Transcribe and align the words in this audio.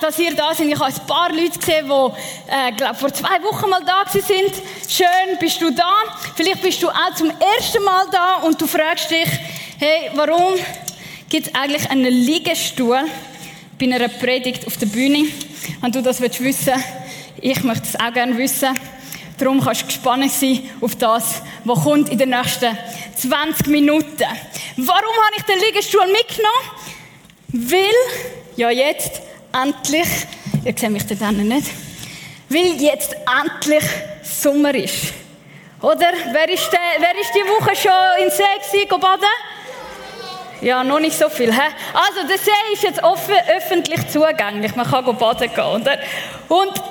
dass 0.00 0.18
ihr 0.18 0.34
da 0.34 0.54
seid. 0.54 0.66
Ich 0.68 0.78
habe 0.78 0.92
ein 0.92 1.06
paar 1.06 1.32
Leute 1.32 1.58
gesehen, 1.58 1.86
die, 1.88 2.50
äh, 2.50 2.72
glaub, 2.76 2.96
vor 2.96 3.12
zwei 3.12 3.42
Wochen 3.42 3.68
mal 3.68 3.82
da 3.84 4.10
sind. 4.10 4.52
Schön, 4.88 5.38
bist 5.40 5.60
du 5.60 5.70
da. 5.70 5.92
Vielleicht 6.34 6.62
bist 6.62 6.82
du 6.82 6.88
auch 6.88 7.14
zum 7.14 7.30
ersten 7.30 7.82
Mal 7.82 8.06
da 8.10 8.36
und 8.36 8.60
du 8.60 8.66
fragst 8.66 9.10
dich, 9.10 9.28
hey, 9.78 10.10
warum 10.14 10.54
gibt 11.28 11.48
es 11.48 11.54
eigentlich 11.54 11.90
einen 11.90 12.12
Liegestuhl 12.12 13.00
bei 13.78 13.86
einer 13.86 14.08
Predigt 14.08 14.66
auf 14.66 14.76
der 14.76 14.86
Bühne? 14.86 15.26
Wenn 15.80 15.92
du 15.92 16.02
das 16.02 16.20
wissen 16.20 16.74
ich 17.40 17.62
möchte 17.62 17.84
es 17.84 18.00
auch 18.00 18.12
gerne 18.12 18.36
wissen. 18.36 18.78
Darum 19.38 19.60
kannst 19.60 19.82
du 19.82 19.86
gespannt 19.86 20.30
sein 20.32 20.68
auf 20.80 20.96
das, 20.96 21.42
was 21.64 21.84
kommt 21.84 22.08
in 22.08 22.18
den 22.18 22.30
nächsten 22.30 22.76
20 23.16 23.68
Minuten. 23.68 24.24
Warum 24.76 25.16
habe 25.24 25.36
ich 25.36 25.42
den 25.44 25.58
Liegestuhl 25.60 26.06
mitgenommen? 26.06 26.90
Weil, 27.52 27.94
ja 28.56 28.70
jetzt, 28.70 29.22
endlich, 29.52 30.08
ihr 30.64 30.74
seht 30.76 30.90
mich 30.90 31.06
dort 31.06 31.32
nicht, 31.32 31.68
weil 32.48 32.80
jetzt 32.80 33.14
endlich 33.42 33.84
Sommer 34.22 34.74
ist. 34.74 35.12
Oder? 35.80 36.12
Wer 36.32 36.48
ist, 36.48 36.70
der, 36.72 36.80
wer 36.98 37.20
ist 37.20 37.30
die 37.34 37.48
Woche 37.48 37.76
schon 37.76 38.24
in 38.24 38.30
See 38.30 38.42
gewesen, 38.42 39.00
baden? 39.00 39.24
Ja, 40.60 40.82
noch 40.82 40.98
nicht 40.98 41.16
so 41.16 41.28
viel. 41.28 41.52
He? 41.52 41.60
Also, 41.92 42.26
der 42.28 42.38
See 42.38 42.50
ist 42.72 42.82
jetzt 42.82 43.02
offen, 43.02 43.34
öffentlich 43.56 44.08
zugänglich. 44.08 44.74
Man 44.74 44.90
kann 44.90 45.04
baden 45.16 45.50
gehen. 45.54 45.64
Oder? 45.64 45.98
Und 46.48 46.82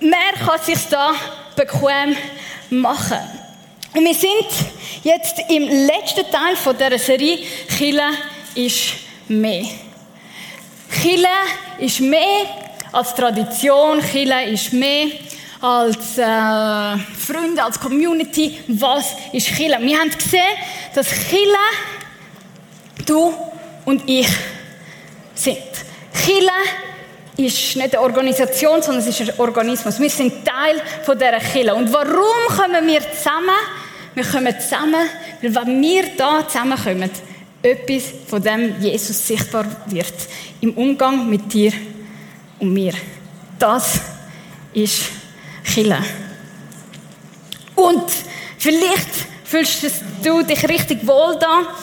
mehr 0.00 0.32
kann 0.44 0.60
sich 0.60 0.78
da 0.88 1.12
bequem 1.56 2.16
machen. 2.70 3.18
Und 3.94 4.04
wir 4.04 4.14
sind 4.14 4.46
jetzt 5.02 5.40
im 5.48 5.64
letzten 5.86 6.30
Teil 6.30 6.54
von 6.56 6.76
dieser 6.76 6.98
Serie 6.98 7.38
Chile 7.76 8.10
ist 8.54 8.94
mehr. 9.26 9.64
Chile 10.90 11.28
ist 11.78 12.00
mehr 12.00 12.46
als 12.92 13.14
Tradition, 13.14 14.00
Chile 14.00 14.50
ist 14.50 14.72
mehr 14.72 15.06
als 15.60 16.18
äh, 16.18 16.98
Freunde, 17.16 17.62
als 17.62 17.78
Community. 17.78 18.58
Was 18.68 19.14
ist 19.32 19.46
Chile? 19.46 19.78
Wir 19.80 19.98
haben 19.98 20.10
gesehen, 20.10 20.42
dass 20.94 21.08
Chile 21.08 21.58
du 23.04 23.34
und 23.84 24.02
ich 24.08 24.28
sind. 25.34 25.58
Chile 26.24 26.50
ist 27.36 27.76
nicht 27.76 27.94
eine 27.94 28.00
Organisation, 28.00 28.82
sondern 28.82 29.06
es 29.06 29.20
ist 29.20 29.30
ein 29.30 29.38
Organismus. 29.38 30.00
Wir 30.00 30.10
sind 30.10 30.44
Teil 30.44 30.80
von 31.04 31.18
dieser 31.18 31.38
Kirche. 31.38 31.74
Und 31.74 31.92
warum 31.92 32.56
kommen 32.56 32.86
wir 32.86 33.00
zusammen? 33.12 33.50
Wir 34.14 34.24
kommen 34.24 34.58
zusammen, 34.58 35.08
weil 35.42 35.54
wenn 35.54 35.82
wir 35.82 36.04
da 36.16 36.46
zusammenkommen, 36.48 37.10
etwas 37.66 38.12
von 38.26 38.42
dem 38.42 38.80
Jesus 38.80 39.26
sichtbar 39.26 39.66
wird. 39.86 40.14
Im 40.60 40.72
Umgang 40.72 41.28
mit 41.28 41.52
dir 41.52 41.72
und 42.58 42.72
mir. 42.72 42.92
Das 43.58 44.00
ist 44.72 45.02
Chile. 45.64 45.98
Und 47.74 48.04
vielleicht 48.58 49.08
fühlst 49.44 49.84
du 50.22 50.42
dich 50.42 50.68
richtig 50.68 51.06
wohl 51.06 51.36
da 51.38 51.74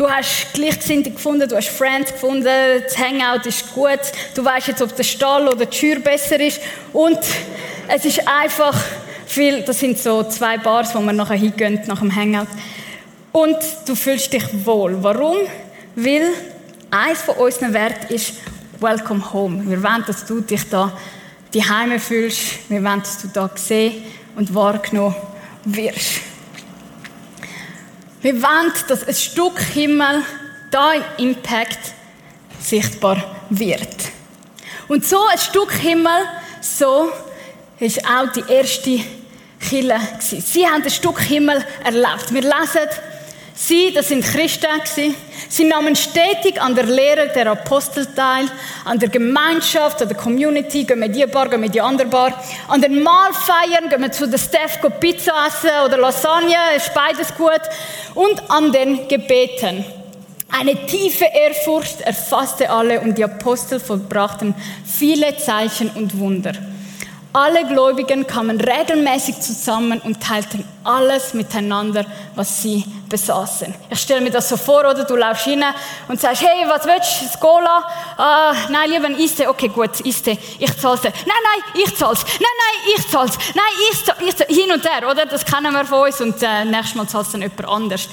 Du 0.00 0.08
hast 0.08 0.54
Gleichgesinnte 0.54 1.10
gefunden, 1.10 1.46
du 1.46 1.56
hast 1.56 1.68
Friends 1.68 2.10
gefunden, 2.10 2.46
das 2.46 2.96
Hangout 2.96 3.44
ist 3.44 3.70
gut, 3.74 4.00
du 4.34 4.42
weißt 4.42 4.68
jetzt, 4.68 4.80
ob 4.80 4.96
der 4.96 5.02
Stall 5.02 5.46
oder 5.46 5.66
die 5.66 5.76
Schür 5.76 5.98
besser 5.98 6.40
ist 6.40 6.58
und 6.94 7.18
es 7.86 8.06
ist 8.06 8.26
einfach 8.26 8.74
viel, 9.26 9.60
das 9.60 9.78
sind 9.78 9.98
so 9.98 10.22
zwei 10.22 10.56
Bars, 10.56 10.94
wo 10.94 11.00
man 11.00 11.16
nachher 11.16 11.36
hingehen 11.36 11.82
nach 11.86 11.98
dem 11.98 12.16
Hangout 12.16 12.48
und 13.32 13.56
du 13.86 13.94
fühlst 13.94 14.32
dich 14.32 14.44
wohl. 14.66 15.02
Warum? 15.02 15.36
Weil 15.94 16.28
eins 16.90 17.22
von 17.22 17.36
unseren 17.36 17.72
Werten 17.72 18.12
ist 18.12 18.34
Welcome 18.80 19.32
Home. 19.32 19.68
Wir 19.68 19.82
wollen, 19.82 20.04
dass 20.06 20.24
du 20.24 20.40
dich 20.40 20.68
da 20.68 20.96
die 21.52 21.62
Heime 21.62 21.98
fühlst. 21.98 22.70
Wir 22.70 22.82
wollen, 22.82 23.00
dass 23.00 23.20
du 23.20 23.28
da 23.28 23.46
gesehen 23.46 24.02
und 24.36 24.54
wahrgenommen 24.54 25.16
wirst. 25.64 26.20
Wir 28.22 28.34
wollen, 28.42 28.72
dass 28.88 29.06
ein 29.06 29.14
Stück 29.14 29.58
Himmel 29.60 30.22
da 30.70 30.92
im 30.92 31.02
Impact 31.30 31.94
sichtbar 32.60 33.22
wird. 33.50 33.96
Und 34.88 35.06
so 35.06 35.18
ein 35.30 35.38
Stück 35.38 35.72
Himmel, 35.72 36.24
so 36.60 37.10
ist 37.78 38.04
auch 38.04 38.30
die 38.32 38.44
erste 38.52 39.00
Kille 39.60 40.00
Sie 40.20 40.66
haben 40.66 40.82
ein 40.82 40.90
Stück 40.90 41.20
Himmel 41.20 41.64
erlebt. 41.84 42.32
Wir 42.32 42.42
lesen 42.42 42.88
Sie, 43.62 43.92
das 43.92 44.08
sind 44.08 44.24
Christen. 44.24 45.14
Sie 45.50 45.64
nahmen 45.64 45.94
stetig 45.94 46.58
an 46.58 46.74
der 46.74 46.86
Lehre 46.86 47.28
der 47.28 47.46
Apostel 47.48 48.06
teil, 48.06 48.46
an 48.86 48.98
der 48.98 49.10
Gemeinschaft, 49.10 50.00
an 50.00 50.08
der 50.08 50.16
Community, 50.16 50.84
gehen 50.84 50.98
wir 50.98 51.08
die 51.08 51.26
Bar, 51.26 51.50
gehen 51.50 51.60
wir 51.60 51.68
die 51.68 51.80
andere 51.82 52.08
Bar. 52.08 52.32
An 52.68 52.80
den 52.80 53.02
Mahlfeiern 53.02 53.90
gehen 53.90 54.00
wir 54.00 54.10
zu 54.10 54.26
der 54.26 54.38
Steph, 54.38 54.80
Pizza 54.98 55.34
essen 55.46 55.84
oder 55.84 55.98
Lasagne, 55.98 56.56
ist 56.74 56.94
beides 56.94 57.34
gut. 57.34 57.60
Und 58.14 58.50
an 58.50 58.72
den 58.72 59.06
Gebeten. 59.08 59.84
Eine 60.48 60.86
tiefe 60.86 61.26
Ehrfurcht 61.26 62.00
erfasste 62.00 62.70
alle 62.70 63.02
und 63.02 63.18
die 63.18 63.24
Apostel 63.24 63.78
vollbrachten 63.78 64.54
viele 64.86 65.36
Zeichen 65.36 65.90
und 65.90 66.18
Wunder. 66.18 66.52
Alle 67.32 67.64
Gläubigen 67.64 68.26
kamen 68.26 68.60
regelmäßig 68.60 69.40
zusammen 69.40 70.00
und 70.00 70.20
teilten 70.20 70.66
alles 70.82 71.32
miteinander, 71.32 72.04
was 72.34 72.60
sie 72.62 72.84
besaßen. 73.08 73.72
Ich 73.88 74.00
stelle 74.00 74.20
mir 74.20 74.30
das 74.30 74.48
so 74.48 74.56
vor, 74.56 74.80
oder? 74.80 75.04
Du 75.04 75.14
laufst 75.14 75.44
hin 75.44 75.62
und 76.08 76.20
sagst, 76.20 76.42
hey, 76.42 76.66
was 76.68 76.84
willst 76.86 77.22
du? 77.22 77.38
Skola? 77.38 77.84
Ah, 78.16 78.52
nein, 78.68 78.90
lieber 78.90 79.06
ein 79.06 79.16
Iste. 79.16 79.48
Okay, 79.48 79.68
gut, 79.68 80.00
Iste. 80.04 80.32
Ich 80.58 80.76
zahl's. 80.76 81.02
Nein, 81.04 81.12
nein, 81.14 81.82
ich 81.84 81.96
zahl's. 81.96 82.24
Nein, 82.24 82.40
nein, 82.40 82.94
ich 82.96 83.08
zahl's. 83.08 83.38
Nein, 83.54 83.64
ich 83.92 84.04
zahl's. 84.04 84.48
Hin 84.48 84.72
und 84.72 84.84
her, 84.84 85.08
oder? 85.08 85.24
Das 85.24 85.44
kennen 85.44 85.72
wir 85.72 85.84
von 85.84 86.06
uns 86.06 86.20
und 86.20 86.42
äh, 86.42 86.64
nächstes 86.64 86.96
Mal 86.96 87.06
zahlt's 87.06 87.30
dann 87.30 87.42
jemand 87.42 87.68
anders. 87.68 88.08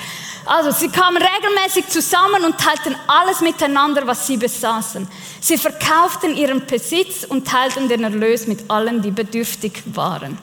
Also, 0.48 0.72
sie 0.72 0.88
kamen 0.88 1.22
regelmäßig 1.22 1.90
zusammen 1.90 2.46
und 2.46 2.58
teilten 2.58 2.96
alles 3.08 3.42
miteinander, 3.42 4.08
was 4.08 4.26
sie 4.28 4.38
besaßen. 4.38 5.06
Sie 5.42 5.58
verkauften 5.58 6.38
ihren 6.38 6.66
Besitz 6.66 7.26
und 7.26 7.46
teilten 7.46 7.90
den 7.90 8.04
Erlös 8.04 8.48
mit 8.48 8.72
allen, 8.72 9.02
die 9.02 9.12
bedürftig 9.12 9.84
waren. 9.94 10.38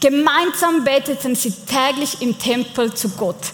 Gemeinsam 0.00 0.84
beteten 0.84 1.34
sie 1.34 1.52
täglich 1.52 2.20
im 2.20 2.38
Tempel 2.38 2.92
zu 2.92 3.08
Gott, 3.10 3.52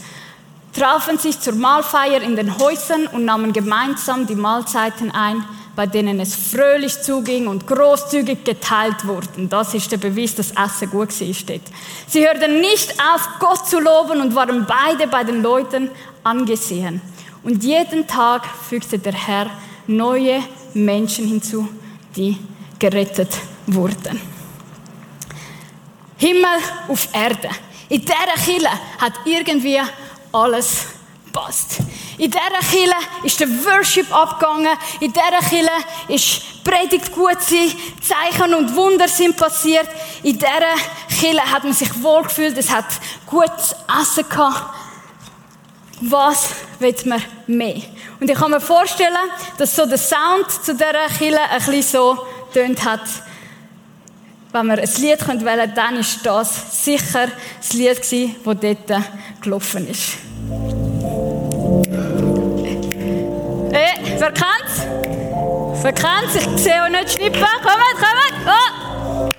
trafen 0.72 1.18
sich 1.18 1.40
zur 1.40 1.54
Mahlfeier 1.54 2.20
in 2.20 2.34
den 2.34 2.58
Häusern 2.58 3.06
und 3.06 3.24
nahmen 3.24 3.52
gemeinsam 3.52 4.26
die 4.26 4.34
Mahlzeiten 4.34 5.12
ein, 5.12 5.44
bei 5.76 5.86
denen 5.86 6.18
es 6.20 6.34
fröhlich 6.34 7.00
zuging 7.02 7.46
und 7.46 7.66
großzügig 7.66 8.44
geteilt 8.44 9.06
wurden. 9.06 9.48
Das 9.48 9.74
ist 9.74 9.92
der 9.92 9.98
Beweis, 9.98 10.34
dass 10.34 10.52
Essen 10.52 10.90
gut 10.90 11.20
war. 11.20 11.34
Steht. 11.34 11.62
Sie 12.08 12.26
hörten 12.26 12.60
nicht 12.60 12.94
auf, 12.98 13.28
Gott 13.38 13.68
zu 13.68 13.78
loben 13.78 14.22
und 14.22 14.34
waren 14.34 14.66
beide 14.66 15.06
bei 15.06 15.22
den 15.22 15.42
Leuten 15.42 15.90
angesehen. 16.24 17.02
Und 17.42 17.62
jeden 17.62 18.06
Tag 18.06 18.46
fügte 18.68 18.98
der 18.98 19.12
Herr 19.12 19.50
neue 19.86 20.42
Menschen 20.72 21.28
hinzu, 21.28 21.68
die 22.16 22.38
gerettet 22.78 23.36
wurden. 23.66 24.20
Himmel 26.16 26.58
auf 26.88 27.08
Erde. 27.12 27.50
In 27.88 28.00
dieser 28.00 28.44
Kille 28.44 28.70
hat 28.98 29.12
irgendwie 29.26 29.78
alles 30.32 30.86
passt. 31.36 31.78
In 32.16 32.30
dieser 32.30 32.70
Kille 32.70 32.94
ist 33.22 33.38
der 33.38 33.48
Worship 33.48 34.10
abgegangen. 34.12 34.76
In 35.00 35.12
dieser 35.12 35.48
Kille 35.48 35.70
ist 36.08 36.64
Predigt 36.64 37.12
gut 37.12 37.40
sein. 37.40 37.70
Zeichen 38.00 38.54
und 38.54 38.74
Wunder 38.74 39.06
sind 39.06 39.36
passiert. 39.36 39.88
In 40.22 40.38
dieser 40.38 40.74
Kille 41.20 41.42
hat 41.42 41.62
man 41.64 41.74
sich 41.74 41.90
wohlgefühlt. 42.02 42.56
Es 42.56 42.70
hat 42.70 42.86
gutes 43.26 43.76
Essen 44.00 44.28
gehabt. 44.28 44.74
Was 46.00 46.48
will 46.78 46.94
man 47.04 47.22
mehr? 47.46 47.82
Und 48.20 48.30
ich 48.30 48.36
kann 48.36 48.50
mir 48.50 48.60
vorstellen, 48.60 49.30
dass 49.58 49.76
so 49.76 49.86
der 49.86 49.98
Sound 49.98 50.50
zu 50.50 50.74
dieser 50.74 51.08
Kille 51.18 51.40
ein 51.40 51.58
bisschen 51.58 51.82
so 51.82 52.26
tönt 52.52 52.84
hat. 52.84 53.02
Wenn 54.52 54.66
wir 54.66 54.78
ein 54.78 54.90
Lied 54.98 55.26
wählen 55.28 55.44
können, 55.44 55.72
dann 55.74 55.96
ist 55.96 56.24
das 56.24 56.84
sicher 56.84 57.28
das 57.58 57.72
Lied 57.74 57.98
das 57.98 58.56
dort 58.60 59.02
gelaufen 59.42 59.88
ist. 59.88 60.85
Äh, 63.72 63.94
wer 64.18 64.32
kennt's? 64.32 64.86
Wer 65.82 65.92
kennt's? 65.92 66.34
Ich 66.36 66.46
sehe 66.62 66.82
auch 66.82 66.88
nicht 66.88 67.12
schnippen. 67.12 67.40
Kommt, 67.40 67.62
kommt! 67.62 67.76
Oh. 68.46 69.30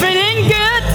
Feeling 0.00 0.48
good, 0.48 0.86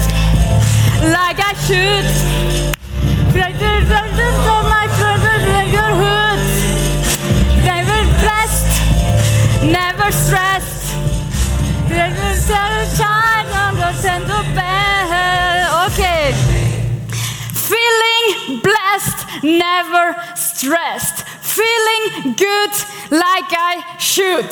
never 19.44 20.16
stressed. 20.34 21.24
Feeling 21.42 22.34
good 22.34 22.72
like 23.10 23.52
I 23.52 23.84
should. 23.98 24.50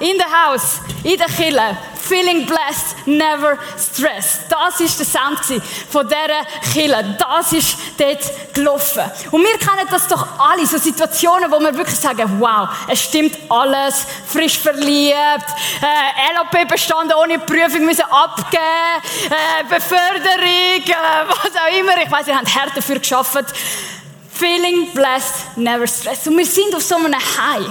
In 0.00 0.18
the 0.18 0.28
house, 0.28 0.80
in 1.04 1.16
der 1.16 1.28
Kille. 1.28 1.78
Feeling 1.94 2.44
blessed, 2.44 3.06
never 3.06 3.56
stressed. 3.78 4.40
Das 4.50 4.80
ist 4.80 4.98
der 4.98 5.06
Sound 5.06 5.38
von 5.88 6.08
dieser 6.08 6.44
Kille. 6.72 7.16
Das 7.18 7.52
ist 7.52 7.78
dort 7.96 8.52
gelaufen. 8.52 9.02
Und 9.30 9.42
wir 9.44 9.56
kennen 9.58 9.86
das 9.88 10.08
doch 10.08 10.26
alle, 10.40 10.66
so 10.66 10.76
Situationen, 10.76 11.50
wo 11.50 11.60
wir 11.60 11.72
wirklich 11.74 11.98
sagen, 12.00 12.40
wow, 12.40 12.68
es 12.88 13.04
stimmt 13.04 13.38
alles, 13.48 14.06
frisch 14.26 14.58
verliebt, 14.58 15.14
äh, 15.80 16.34
LAP 16.34 16.68
bestanden, 16.68 17.14
ohne 17.14 17.38
Prüfung 17.38 17.84
müssen 17.84 18.04
abgeben, 18.10 18.60
äh, 19.30 19.64
Beförderung, 19.68 20.82
äh, 20.82 21.28
was 21.28 21.54
auch 21.54 21.78
immer. 21.78 21.96
Ich 22.02 22.10
weiss, 22.10 22.26
ihr 22.26 22.36
habt 22.36 22.54
hart 22.54 22.76
dafür 22.76 22.98
geschafft. 22.98 23.54
Feeling 24.40 24.88
blessed, 24.94 25.56
never 25.56 25.86
stressed. 25.86 26.26
Und 26.28 26.38
wir 26.38 26.46
sind 26.46 26.74
auf 26.74 26.82
so 26.82 26.96
einem 26.96 27.14
High. 27.14 27.66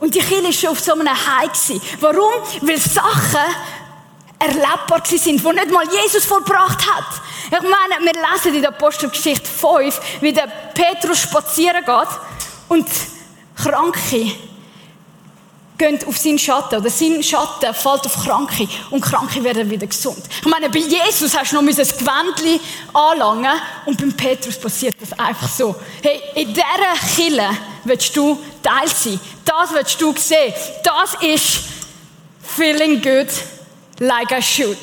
Und 0.00 0.14
die 0.14 0.18
Kinder 0.18 0.44
war 0.44 0.52
schon 0.52 0.70
auf 0.70 0.80
so 0.80 0.92
einem 0.92 1.08
High. 1.08 1.50
Warum? 1.98 2.42
Weil 2.60 2.78
Sachen 2.78 3.54
erlebbar 4.38 5.02
sind, 5.04 5.24
die 5.24 5.48
nicht 5.48 5.70
mal 5.70 5.86
Jesus 5.90 6.26
vollbracht 6.26 6.86
hat. 6.90 7.22
Ich 7.46 7.60
meine, 7.62 8.04
wir 8.04 8.12
lesen 8.12 8.54
in 8.54 8.60
der 8.60 8.70
Apostelgeschichte 8.70 9.48
5, 9.48 10.00
wie 10.20 10.32
der 10.32 10.48
Petrus 10.74 11.20
spazieren 11.20 11.84
geht 11.84 12.08
und 12.68 12.86
Kranke 13.56 14.32
gehen 15.82 15.98
auf 16.06 16.16
seinen 16.16 16.38
Schatten 16.38 16.76
oder 16.76 16.90
sein 16.90 17.22
Schatten 17.22 17.74
fällt 17.74 18.06
auf 18.06 18.24
Kranke 18.24 18.68
und 18.90 19.00
Kranke 19.00 19.42
werden 19.42 19.68
wieder 19.68 19.86
gesund. 19.86 20.22
Ich 20.40 20.46
meine, 20.46 20.70
bei 20.70 20.78
Jesus 20.78 21.36
hast 21.36 21.50
du 21.52 21.56
noch 21.56 21.62
ein 21.62 21.74
Gewändchen 21.76 22.60
anlangen 22.92 23.60
und 23.86 23.98
beim 23.98 24.12
Petrus 24.12 24.56
passiert 24.56 24.94
das 25.00 25.12
einfach 25.18 25.48
so. 25.48 25.74
Hey, 26.00 26.20
in 26.36 26.54
dieser 26.54 27.14
Kille 27.16 27.50
willst 27.84 28.16
du 28.16 28.38
Teil 28.62 28.88
sein. 28.88 29.18
Das 29.44 29.74
willst 29.74 30.00
du 30.00 30.14
sehen. 30.16 30.54
Das 30.84 31.14
ist 31.20 31.64
feeling 32.42 33.02
good 33.02 33.28
like 33.98 34.30
I 34.30 34.40
should. 34.40 34.78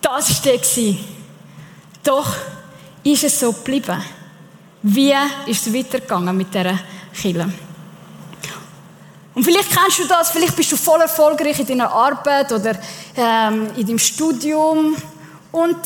Das 0.00 0.44
war 0.44 0.52
der. 0.52 0.96
Doch 2.02 2.34
ist 3.04 3.22
es 3.22 3.38
so 3.38 3.52
geblieben. 3.52 4.02
Wie 4.82 5.14
ist 5.46 5.66
es 5.66 5.72
weitergegangen 5.72 6.36
mit 6.36 6.52
dieser 6.52 6.80
Kille? 7.14 7.52
Und 9.34 9.44
vielleicht 9.44 9.70
kennst 9.70 9.98
du 9.98 10.08
das, 10.08 10.30
vielleicht 10.30 10.56
bist 10.56 10.72
du 10.72 10.76
voll 10.76 11.00
erfolgreich 11.00 11.60
in 11.60 11.66
deiner 11.66 11.92
Arbeit 11.92 12.52
oder 12.52 12.76
ähm, 13.16 13.68
in 13.76 13.86
deinem 13.86 13.98
Studium 13.98 14.96
und 15.52 15.78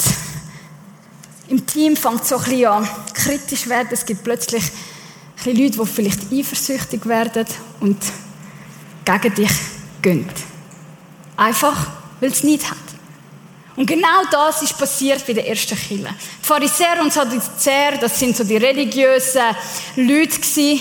im 1.49 1.67
Team 1.67 1.97
fängt 1.97 2.23
es 2.23 2.31
so 2.31 2.37
ein 2.37 2.45
bisschen 2.45 2.67
an 2.67 2.89
kritisch 3.13 3.69
werden. 3.69 3.89
Es 3.91 4.07
gibt 4.07 4.25
plötzlich 4.25 4.65
ein 5.45 5.57
Leute, 5.57 5.79
die 5.79 5.87
vielleicht 5.87 6.33
eifersüchtig 6.33 7.05
werden 7.07 7.47
und 7.81 7.99
gegen 9.05 9.35
dich 9.35 9.51
gehen. 10.01 10.29
Einfach, 11.37 11.89
weil 12.21 12.31
es 12.31 12.43
nicht 12.45 12.71
hat. 12.71 12.79
Und 13.77 13.87
genau 13.87 14.23
das 14.31 14.63
ist 14.63 14.79
passiert 14.79 15.27
bei 15.27 15.33
der 15.33 15.49
ersten 15.49 15.77
Kille. 15.77 16.09
Die 16.09 16.47
Pharisäer 16.47 17.03
und 17.03 17.13
Sadduzäer, 17.13 17.99
das 18.01 18.19
sind 18.19 18.37
so 18.37 18.45
die 18.45 18.57
religiösen 18.57 19.43
Leute 19.97 20.39
gewesen, 20.39 20.81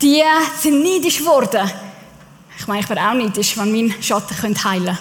die 0.00 0.22
sind 0.60 0.82
neidisch 0.82 1.18
geworden. 1.18 1.70
Ich 2.62 2.68
meine, 2.68 2.80
ich 2.80 2.88
wäre 2.88 3.00
auch 3.00 3.14
neidisch, 3.14 3.56
wenn 3.58 3.72
mein 3.72 3.92
Schatten 4.00 4.36
heilen 4.38 4.54
könnte. 4.84 4.98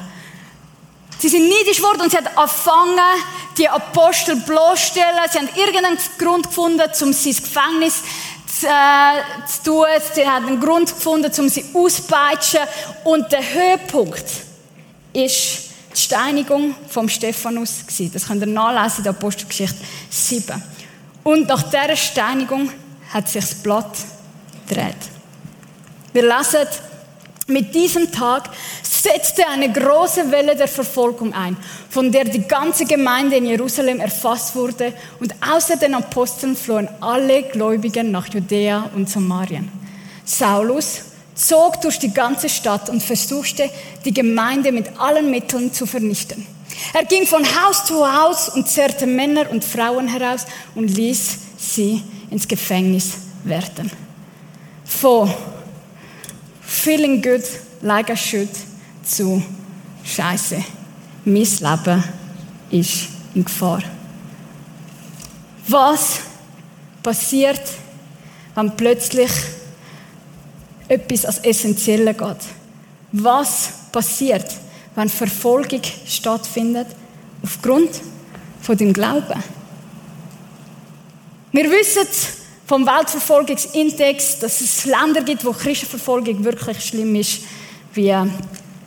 Sie 1.19 1.29
sind 1.29 1.47
neidisch 1.47 1.77
geworden 1.77 2.01
und 2.01 2.09
sie 2.09 2.17
haben 2.17 2.35
angefangen, 2.35 2.99
die 3.55 3.69
Apostel 3.69 4.35
bloßzustellen. 4.37 5.19
Sie 5.31 5.37
haben 5.37 5.49
irgendeinen 5.55 5.97
Grund 6.17 6.47
gefunden, 6.47 6.81
um 6.81 7.13
sein 7.13 7.35
Gefängnis 7.35 8.01
zu, 8.47 8.65
äh, 8.65 9.45
zu 9.45 9.63
tun. 9.63 9.85
Sie 10.11 10.27
haben 10.27 10.47
einen 10.47 10.59
Grund 10.59 10.89
gefunden, 10.89 11.31
um 11.37 11.49
sie 11.49 11.63
auszupeitschen. 11.71 12.61
Und 13.03 13.31
der 13.31 13.43
Höhepunkt 13.53 14.25
ist 15.13 15.69
die 15.93 16.01
Steinigung 16.01 16.73
vom 16.89 17.07
Stephanus. 17.07 17.83
Das 18.11 18.25
könnt 18.25 18.41
ihr 18.41 18.47
nachlesen 18.47 18.97
in 18.97 19.03
der 19.03 19.11
Apostelgeschichte 19.11 19.77
7. 20.09 20.63
Und 21.23 21.47
nach 21.47 21.61
dieser 21.61 21.95
Steinigung 21.95 22.71
hat 23.13 23.29
sich 23.29 23.45
das 23.45 23.53
Blatt 23.53 23.99
gedreht. 24.67 24.95
Wir 26.11 26.23
lesen, 26.23 26.67
mit 27.51 27.75
diesem 27.75 28.11
Tag 28.11 28.49
setzte 28.83 29.47
eine 29.47 29.71
große 29.71 30.31
Welle 30.31 30.55
der 30.55 30.67
Verfolgung 30.67 31.33
ein, 31.33 31.57
von 31.89 32.11
der 32.11 32.25
die 32.25 32.47
ganze 32.47 32.85
Gemeinde 32.85 33.37
in 33.37 33.45
Jerusalem 33.45 33.99
erfasst 33.99 34.55
wurde 34.55 34.93
und 35.19 35.33
außer 35.41 35.77
den 35.77 35.95
Aposteln 35.95 36.55
flohen 36.55 36.87
alle 36.99 37.43
Gläubigen 37.43 38.11
nach 38.11 38.27
Judäa 38.27 38.89
und 38.95 39.09
Samarien. 39.09 39.71
Saulus 40.23 41.01
zog 41.35 41.81
durch 41.81 41.99
die 41.99 42.13
ganze 42.13 42.49
Stadt 42.49 42.89
und 42.89 43.01
versuchte, 43.01 43.69
die 44.05 44.13
Gemeinde 44.13 44.71
mit 44.71 44.99
allen 44.99 45.31
Mitteln 45.31 45.73
zu 45.73 45.85
vernichten. 45.85 46.45
Er 46.93 47.05
ging 47.05 47.25
von 47.25 47.43
Haus 47.43 47.85
zu 47.85 48.05
Haus 48.05 48.49
und 48.49 48.67
zerrte 48.67 49.07
Männer 49.07 49.49
und 49.49 49.63
Frauen 49.63 50.07
heraus 50.07 50.45
und 50.75 50.87
ließ 50.87 51.37
sie 51.57 52.03
ins 52.29 52.47
Gefängnis 52.47 53.13
werden. 53.43 53.91
Von 54.85 55.33
feeling 56.81 57.21
good 57.21 57.43
like 57.83 58.09
I 58.09 58.15
should 58.15 58.49
zu 59.03 59.43
Scheiße. 60.03 60.63
Mein 61.25 61.35
Leben 61.35 62.03
ist 62.71 63.07
in 63.35 63.45
Gefahr. 63.45 63.83
Was 65.67 66.21
passiert, 67.03 67.61
wenn 68.55 68.75
plötzlich 68.75 69.29
etwas 70.87 71.25
als 71.25 71.37
Essentielles 71.39 72.17
geht? 72.17 72.45
Was 73.11 73.69
passiert, 73.91 74.51
wenn 74.95 75.07
Verfolgung 75.07 75.81
stattfindet 76.07 76.87
aufgrund 77.43 77.91
von 78.59 78.75
dem 78.75 78.91
Glauben? 78.91 79.43
Wir 81.51 81.69
wissen 81.69 82.07
vom 82.71 82.85
Weltverfolgungsindex, 82.85 84.39
dass 84.39 84.61
es 84.61 84.85
Länder 84.85 85.23
gibt, 85.23 85.43
wo 85.43 85.51
Christenverfolgung 85.51 86.41
wirklich 86.41 86.79
schlimm 86.79 87.15
ist, 87.15 87.41
wie 87.93 88.15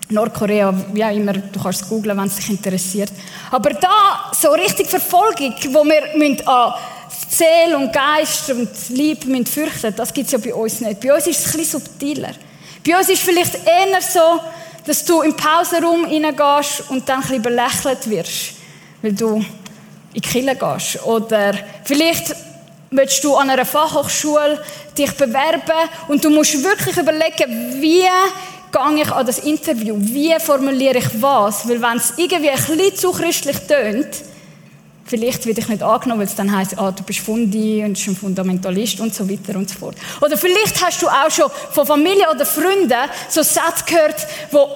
Nordkorea, 0.09 0.73
wie 0.95 1.05
auch 1.05 1.15
immer, 1.15 1.35
du 1.35 1.63
kannst 1.63 1.83
es 1.83 1.89
googlen, 1.91 2.17
wenn 2.17 2.25
es 2.25 2.37
dich 2.37 2.49
interessiert. 2.49 3.13
Aber 3.51 3.75
da, 3.75 4.33
so 4.33 4.53
richtig 4.53 4.87
Verfolgung, 4.87 5.55
wo 5.69 5.85
wir 5.85 6.49
an 6.49 6.75
Seele 7.29 7.77
und 7.77 7.93
Geist 7.93 8.49
und 8.53 8.71
Liebe 8.89 9.29
müssen 9.29 9.45
fürchten 9.45 9.95
das 9.95 10.15
gibt 10.15 10.29
es 10.29 10.33
ja 10.33 10.39
bei 10.39 10.55
uns 10.55 10.81
nicht. 10.81 11.01
Bei 11.01 11.15
uns 11.15 11.27
ist 11.27 11.41
es 11.41 11.53
bisschen 11.53 11.79
subtiler. 11.79 12.31
Bei 12.87 12.97
uns 12.97 13.11
ist 13.11 13.19
es 13.19 13.21
vielleicht 13.21 13.55
eher 13.67 14.01
so, 14.01 14.41
dass 14.87 15.05
du 15.05 15.21
im 15.21 15.37
Pausenraum 15.37 16.07
reingehst 16.07 16.85
und 16.89 17.07
dann 17.07 17.17
ein 17.17 17.21
bisschen 17.21 17.43
belächelt 17.43 18.09
wirst, 18.09 18.55
weil 19.03 19.13
du 19.13 19.37
in 19.37 19.45
die 20.15 20.21
Kirche 20.23 20.57
gehst. 20.57 21.05
Oder 21.05 21.53
vielleicht 21.85 22.35
willst 22.95 23.25
du 23.25 23.35
an 23.37 23.51
einer 23.51 23.67
Fachhochschule 23.67 24.63
dich 24.97 25.13
bewerben 25.13 25.91
und 26.09 26.25
du 26.25 26.31
musst 26.31 26.63
wirklich 26.63 26.97
überlegen, 26.97 27.81
wie 27.81 28.05
gehe 28.73 29.03
ich 29.03 29.13
an 29.13 29.27
das 29.27 29.41
Interview? 29.41 29.97
Wie 29.99 30.35
formuliere 30.39 30.99
ich 30.99 31.21
was? 31.21 31.69
Weil 31.69 31.83
wenn 31.83 31.97
es 31.97 32.15
irgendwie 32.17 32.51
ein 32.51 32.57
bisschen 32.57 32.97
zu 32.97 33.13
christlich 33.13 33.57
tönt, 33.67 34.09
vielleicht 35.05 35.45
werde 35.45 35.61
ich 35.61 35.69
nicht 35.69 35.83
angenommen, 35.83 36.21
weil 36.21 36.29
es 36.29 36.37
dann 36.37 36.57
heisst, 36.57 36.79
ah, 36.79 36.93
du 36.93 37.03
bist 37.03 37.19
Fundi 37.21 37.85
und 37.85 37.95
bist 37.95 38.07
ein 38.09 38.17
Fundamentalist 38.17 39.01
und 39.01 39.13
so 39.13 39.29
weiter 39.29 39.59
und 39.59 39.69
so 39.69 39.79
fort. 39.79 39.97
Oder 40.21 40.39
vielleicht 40.39 40.83
hast 40.85 41.03
du 41.03 41.09
auch 41.09 41.31
schon 41.31 41.51
von 41.73 41.87
Familie 41.87 42.31
oder 42.33 42.47
Freunden 42.47 43.11
so 43.29 43.43
Sätze 43.43 43.85
gehört, 43.87 44.27
wo, 44.53 44.69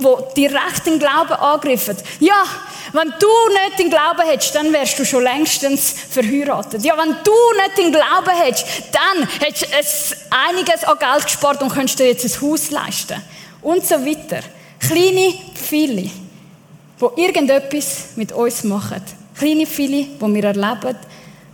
wo 0.00 0.28
direkt 0.36 0.86
den 0.86 0.98
Glauben 0.98 1.32
angriffen. 1.32 1.96
Ja, 2.18 2.44
wenn 2.92 3.12
du 3.18 3.26
nicht 3.52 3.78
den 3.78 3.90
Glauben 3.90 4.28
hättest, 4.28 4.54
dann 4.54 4.72
wärst 4.72 4.98
du 4.98 5.04
schon 5.04 5.22
längstens 5.22 5.94
verheiratet. 6.10 6.82
Ja, 6.84 6.96
wenn 6.98 7.14
du 7.24 7.32
nicht 7.62 7.78
den 7.78 7.92
Glauben 7.92 8.36
hättest, 8.42 8.66
dann 8.92 9.28
hättest 9.40 9.66
du 9.72 10.16
einiges 10.30 10.84
an 10.84 10.98
Geld 10.98 11.24
gespart 11.24 11.62
und 11.62 11.72
könntest 11.72 11.98
dir 11.98 12.06
jetzt 12.06 12.24
ein 12.24 12.40
Haus 12.42 12.70
leisten 12.70 13.22
und 13.62 13.86
so 13.86 13.94
weiter. 14.04 14.40
Kleine 14.80 15.34
viele, 15.54 16.02
die 16.02 17.22
irgendetwas 17.22 18.08
mit 18.16 18.32
uns 18.32 18.64
machen. 18.64 19.02
Kleine 19.36 19.66
viele, 19.66 20.04
die 20.04 20.34
wir 20.34 20.44
erleben 20.44 20.96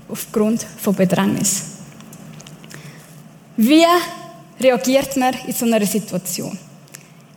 aufgrund 0.08 0.64
von 0.80 0.94
Bedrängnis. 0.94 1.62
Wie 3.56 3.84
reagiert 4.60 5.16
man 5.16 5.34
in 5.46 5.52
so 5.52 5.64
einer 5.66 5.84
Situation? 5.84 6.58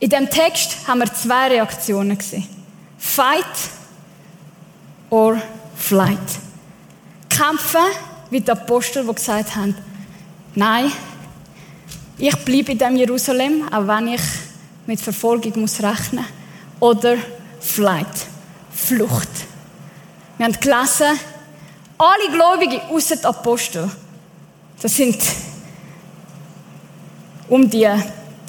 In 0.00 0.08
dem 0.08 0.30
Text 0.30 0.88
haben 0.88 1.00
wir 1.00 1.12
zwei 1.12 1.48
Reaktionen 1.48 2.16
gesehen. 2.16 2.48
Fight 2.98 3.44
or 5.10 5.40
flight. 5.76 6.18
Kämpfen, 7.28 7.84
wie 8.30 8.40
die 8.40 8.50
Apostel, 8.50 9.06
die 9.06 9.14
gesagt 9.14 9.54
haben, 9.56 9.76
nein, 10.54 10.90
ich 12.16 12.36
bleibe 12.44 12.72
in 12.72 12.78
dem 12.78 12.96
Jerusalem, 12.96 13.68
auch 13.72 13.86
wenn 13.86 14.08
ich 14.08 14.20
mit 14.86 15.00
Verfolgung 15.00 15.60
muss 15.60 15.82
rechnen 15.82 16.24
oder 16.80 17.16
Flight, 17.60 18.26
Flucht. 18.72 19.28
Wir 20.38 20.46
haben 20.46 20.58
gelesen, 20.60 21.18
Alle 21.98 22.30
Gläubigen, 22.32 22.80
außer 22.90 23.16
die 23.16 23.26
Apostel. 23.26 23.90
Das 24.80 24.96
sind 24.96 25.18
um 27.50 27.68
die 27.68 27.86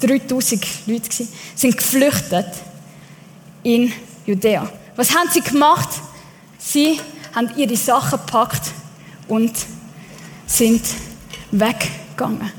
3000 0.02 0.64
Leute 0.86 1.08
gewesen, 1.08 1.28
sind 1.54 1.76
geflüchtet 1.76 2.48
in 3.62 3.92
Judäa. 4.26 4.68
Was 4.96 5.14
haben 5.14 5.28
sie 5.30 5.40
gemacht? 5.40 5.88
Sie 6.58 7.00
haben 7.34 7.50
ihre 7.56 7.76
Sachen 7.76 8.18
gepackt 8.18 8.70
und 9.28 9.52
sind 10.46 10.82
weggegangen. 11.50 12.52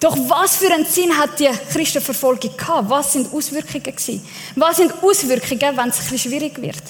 Doch 0.00 0.16
was 0.28 0.56
für 0.56 0.72
einen 0.72 0.84
Sinn 0.84 1.16
hat 1.16 1.38
die 1.38 1.48
Christenverfolgung 1.72 2.56
gehabt? 2.56 2.90
Was 2.90 3.14
sind 3.14 3.32
Auswirkungen 3.32 3.82
gewesen? 3.82 4.22
Was 4.54 4.76
sind 4.76 4.92
Auswirkungen, 5.02 5.76
wenn 5.76 5.88
es 5.88 6.00
ein 6.00 6.10
bisschen 6.10 6.18
schwierig 6.18 6.60
wird? 6.60 6.82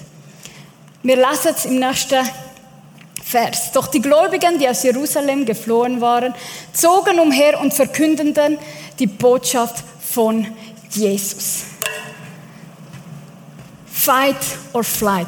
Wir 1.03 1.17
lesen 1.17 1.55
es 1.55 1.65
im 1.65 1.79
nächsten 1.79 2.27
Vers. 3.35 3.73
Doch 3.73 3.89
die 3.89 4.01
Gläubigen, 4.01 4.61
die 4.61 4.69
aus 4.69 4.85
Jerusalem 4.85 5.45
geflohen 5.45 6.01
waren, 6.01 6.33
zogen 6.73 7.19
umher 7.19 7.59
und 7.61 7.75
verkündeten 7.75 8.59
die 9.01 9.09
Botschaft 9.09 9.83
von 10.01 10.47
Jesus. 10.93 11.65
Fight 13.93 14.37
or 14.73 14.85
flight. 14.85 15.27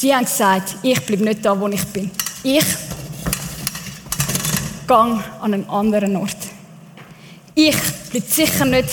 Die 0.00 0.12
haben 0.12 0.24
gesagt, 0.24 0.74
ich 0.82 1.00
bleibe 1.06 1.22
nicht 1.22 1.44
da, 1.44 1.60
wo 1.60 1.68
ich 1.68 1.84
bin. 1.84 2.10
Ich 2.42 2.64
gehe 4.88 4.96
an 4.96 5.22
einen 5.40 5.70
anderen 5.70 6.16
Ort. 6.16 6.36
Ich 7.54 7.76
bleibe 8.10 8.26
sicher 8.26 8.64
nicht 8.64 8.88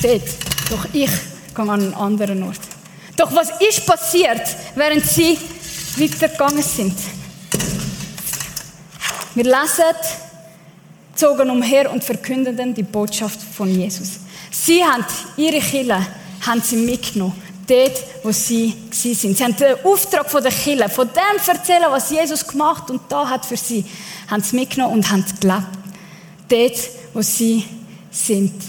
dort, 0.00 0.22
doch 0.70 0.84
ich 0.92 1.10
gehe 1.10 1.64
an 1.64 1.70
einen 1.70 1.94
anderen 1.94 2.40
Ort. 2.44 2.60
Doch 3.16 3.34
was 3.34 3.50
ist 3.58 3.84
passiert, 3.84 4.46
während 4.76 5.04
sie 5.04 5.36
weitergegangen 5.96 6.62
sind? 6.62 6.94
Wir 9.38 9.44
lesen, 9.44 9.84
zogen 11.14 11.48
umher 11.48 11.92
und 11.92 12.02
verkündeten 12.02 12.74
die 12.74 12.82
Botschaft 12.82 13.38
von 13.40 13.72
Jesus. 13.72 14.18
Sie 14.50 14.82
haben 14.82 15.04
ihre 15.36 15.60
Kille 15.60 16.04
haben 16.44 16.60
sie 16.60 16.74
mitgenommen, 16.74 17.40
dort, 17.68 18.02
wo 18.24 18.32
sie 18.32 18.74
sind. 18.90 19.36
Sie 19.36 19.44
haben 19.44 19.54
den 19.54 19.76
Auftrag 19.84 20.28
von 20.28 20.42
der 20.42 20.50
Kille, 20.50 20.88
von 20.88 21.06
dem 21.06 21.54
erzählen, 21.54 21.84
was 21.88 22.10
Jesus 22.10 22.44
gemacht 22.48 22.90
und 22.90 23.02
da 23.08 23.30
hat 23.30 23.46
für 23.46 23.56
sie, 23.56 23.84
haben 24.28 24.42
sie 24.42 24.56
mitgenommen 24.56 24.94
und 24.94 25.08
haben 25.08 25.24
gelebt. 25.40 25.68
Dort, 26.48 26.90
wo 27.14 27.22
sie 27.22 27.64
sind. 28.10 28.60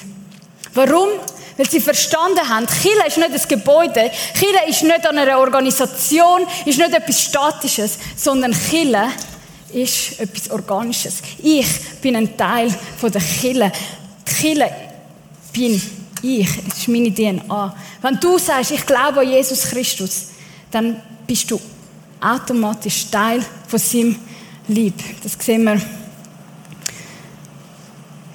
Warum? 0.76 1.10
Weil 1.58 1.68
sie 1.68 1.80
verstanden 1.80 2.48
haben, 2.48 2.68
Chile 2.68 3.08
ist 3.08 3.18
nicht 3.18 3.32
ein 3.32 3.48
Gebäude, 3.48 4.12
Chile 4.38 4.70
ist 4.70 4.84
nicht 4.84 5.08
an 5.08 5.18
einer 5.18 5.40
Organisation, 5.40 6.46
ist 6.64 6.78
nicht 6.78 6.94
etwas 6.94 7.24
Statisches, 7.24 7.98
sondern 8.16 8.52
Chile 8.52 9.08
ist 9.70 10.20
etwas 10.20 10.50
Organisches. 10.50 11.22
Ich 11.42 11.68
bin 12.02 12.16
ein 12.16 12.36
Teil 12.36 12.74
von 12.98 13.12
der 13.12 13.22
Chile. 13.22 13.72
Die 14.28 14.34
Chile 14.34 14.72
bin 15.54 15.82
ich, 16.22 16.48
das 16.68 16.80
ist 16.80 16.88
meine 16.88 17.14
DNA. 17.14 17.76
Wenn 18.02 18.20
du 18.20 18.38
sagst, 18.38 18.72
ich 18.72 18.86
glaube 18.86 19.22
an 19.22 19.30
Jesus 19.30 19.64
Christus, 19.64 20.28
dann 20.72 21.02
bist 21.26 21.50
du 21.50 21.60
automatisch 22.22 23.10
Teil 23.10 23.44
von 23.68 23.80
seinem 23.80 24.16
Lieb. 24.68 24.96
Das 25.24 25.34
sehen 25.40 25.64
wir 25.64 25.82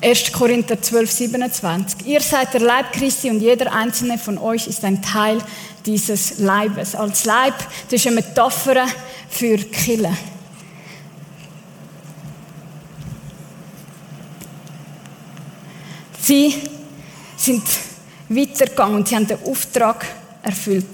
1. 0.02 0.32
Korinther 0.32 0.80
12, 0.80 1.10
27. 1.10 2.06
Ihr 2.06 2.20
seid 2.20 2.52
der 2.52 2.60
Leib 2.60 2.92
Christi 2.92 3.30
und 3.30 3.40
jeder 3.40 3.72
einzelne 3.72 4.18
von 4.18 4.36
euch 4.36 4.66
ist 4.66 4.84
ein 4.84 5.00
Teil 5.00 5.38
dieses 5.86 6.38
Leibes. 6.38 6.94
Als 6.94 7.24
Leib, 7.24 7.54
das 7.88 8.00
ist 8.00 8.06
eine 8.06 8.16
Metapher 8.16 8.86
für 9.30 9.56
Kille. 9.56 10.14
Sie 16.24 16.54
sind 17.36 17.62
weitergegangen 18.30 18.96
und 18.96 19.08
sie 19.08 19.14
haben 19.14 19.26
den 19.26 19.44
Auftrag 19.44 20.06
erfüllt. 20.42 20.86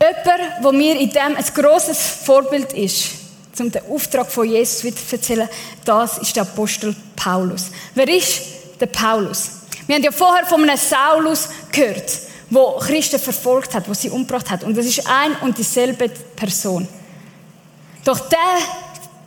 Jemand, 0.00 0.64
der 0.64 0.72
mir 0.72 1.00
in 1.00 1.10
dem 1.10 1.36
ein 1.36 1.44
grosses 1.52 1.98
Vorbild 2.24 2.72
ist, 2.72 3.10
um 3.58 3.68
den 3.68 3.82
Auftrag 3.90 4.30
von 4.30 4.48
Jesus 4.48 4.84
wieder 4.84 4.96
zu 4.96 5.16
erzählen, 5.16 5.48
das 5.84 6.18
ist 6.18 6.36
der 6.36 6.44
Apostel 6.44 6.94
Paulus. 7.16 7.66
Wer 7.96 8.08
ist 8.08 8.42
der 8.78 8.86
Paulus? 8.86 9.50
Wir 9.88 9.96
haben 9.96 10.04
ja 10.04 10.12
vorher 10.12 10.46
von 10.46 10.62
einem 10.62 10.78
Saulus 10.78 11.48
gehört, 11.72 12.12
wo 12.48 12.78
Christen 12.78 13.18
verfolgt 13.18 13.74
hat, 13.74 13.88
wo 13.88 13.92
sie 13.92 14.08
umgebracht 14.08 14.48
hat. 14.48 14.62
Und 14.62 14.76
das 14.76 14.86
ist 14.86 15.04
ein 15.08 15.34
und 15.40 15.58
dieselbe 15.58 16.08
Person. 16.08 16.86
Doch 18.04 18.20
der 18.28 18.38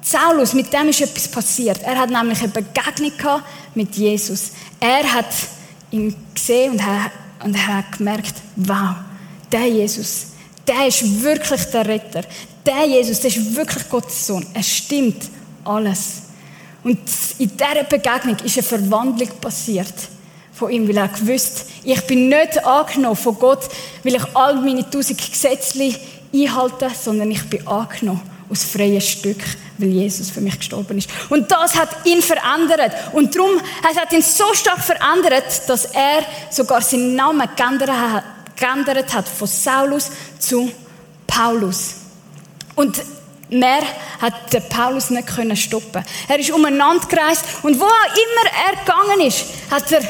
Saulus, 0.03 0.53
mit 0.53 0.71
dem 0.73 0.89
ist 0.89 1.01
etwas 1.01 1.29
passiert. 1.29 1.81
Er 1.81 1.97
hat 1.97 2.09
nämlich 2.09 2.39
eine 2.39 2.49
Begegnung 2.49 3.17
gehabt 3.17 3.43
mit 3.73 3.95
Jesus. 3.95 4.51
Er 4.79 5.11
hat 5.13 5.33
ihn 5.91 6.13
gesehen 6.35 6.73
und 6.73 6.79
er, 6.79 7.11
und 7.45 7.55
er 7.55 7.77
hat 7.77 7.97
gemerkt, 7.97 8.33
wow, 8.57 8.95
der 9.49 9.67
Jesus, 9.67 10.27
der 10.67 10.87
ist 10.87 11.23
wirklich 11.23 11.63
der 11.65 11.87
Retter. 11.87 12.23
Der 12.65 12.85
Jesus, 12.85 13.21
der 13.21 13.29
ist 13.29 13.55
wirklich 13.55 13.89
Gottes 13.89 14.27
Sohn. 14.27 14.45
Er 14.53 14.63
stimmt 14.63 15.23
alles. 15.63 16.23
Und 16.83 16.99
in 17.39 17.49
dieser 17.49 17.83
Begegnung 17.85 18.35
ist 18.43 18.57
eine 18.57 18.63
Verwandlung 18.63 19.29
passiert 19.39 19.93
von 20.51 20.69
ihm, 20.69 20.87
weil 20.87 20.97
er 20.97 21.07
gewusst, 21.07 21.65
ich 21.83 22.01
bin 22.01 22.27
nicht 22.27 22.63
angenommen 22.65 23.15
von 23.15 23.39
Gott, 23.39 23.69
weil 24.03 24.15
ich 24.15 24.35
all 24.35 24.55
meine 24.55 24.87
tausend 24.89 25.17
Gesetze 25.17 25.95
einhalte, 26.33 26.91
sondern 27.01 27.31
ich 27.31 27.49
bin 27.49 27.65
angenommen 27.65 28.32
aus 28.49 28.63
freiem 28.63 29.01
Stück, 29.01 29.37
weil 29.77 29.89
Jesus 29.89 30.29
für 30.29 30.41
mich 30.41 30.57
gestorben 30.57 30.97
ist. 30.97 31.09
Und 31.29 31.51
das 31.51 31.75
hat 31.75 31.89
ihn 32.05 32.21
verändert. 32.21 32.93
Und 33.13 33.35
darum 33.35 33.51
es 33.89 33.97
hat 33.97 34.11
ihn 34.13 34.21
so 34.21 34.53
stark 34.53 34.79
verändert, 34.79 35.67
dass 35.67 35.85
er 35.85 36.23
sogar 36.49 36.81
seinen 36.81 37.15
Namen 37.15 37.47
geändert 37.55 39.13
hat, 39.13 39.27
von 39.27 39.47
Saulus 39.47 40.11
zu 40.39 40.71
Paulus. 41.27 41.95
Und 42.75 43.01
mehr 43.49 43.81
hat 44.21 44.69
Paulus 44.69 45.09
nicht 45.09 45.29
stoppen. 45.55 46.03
Er 46.27 46.39
ist 46.39 46.51
umeinander 46.51 47.07
gereist 47.07 47.45
und 47.61 47.79
wo 47.79 47.85
auch 47.85 47.89
immer 47.89 48.51
er 48.67 48.79
gegangen 48.79 49.27
ist, 49.27 49.45
hat 49.69 49.91
er 49.91 50.01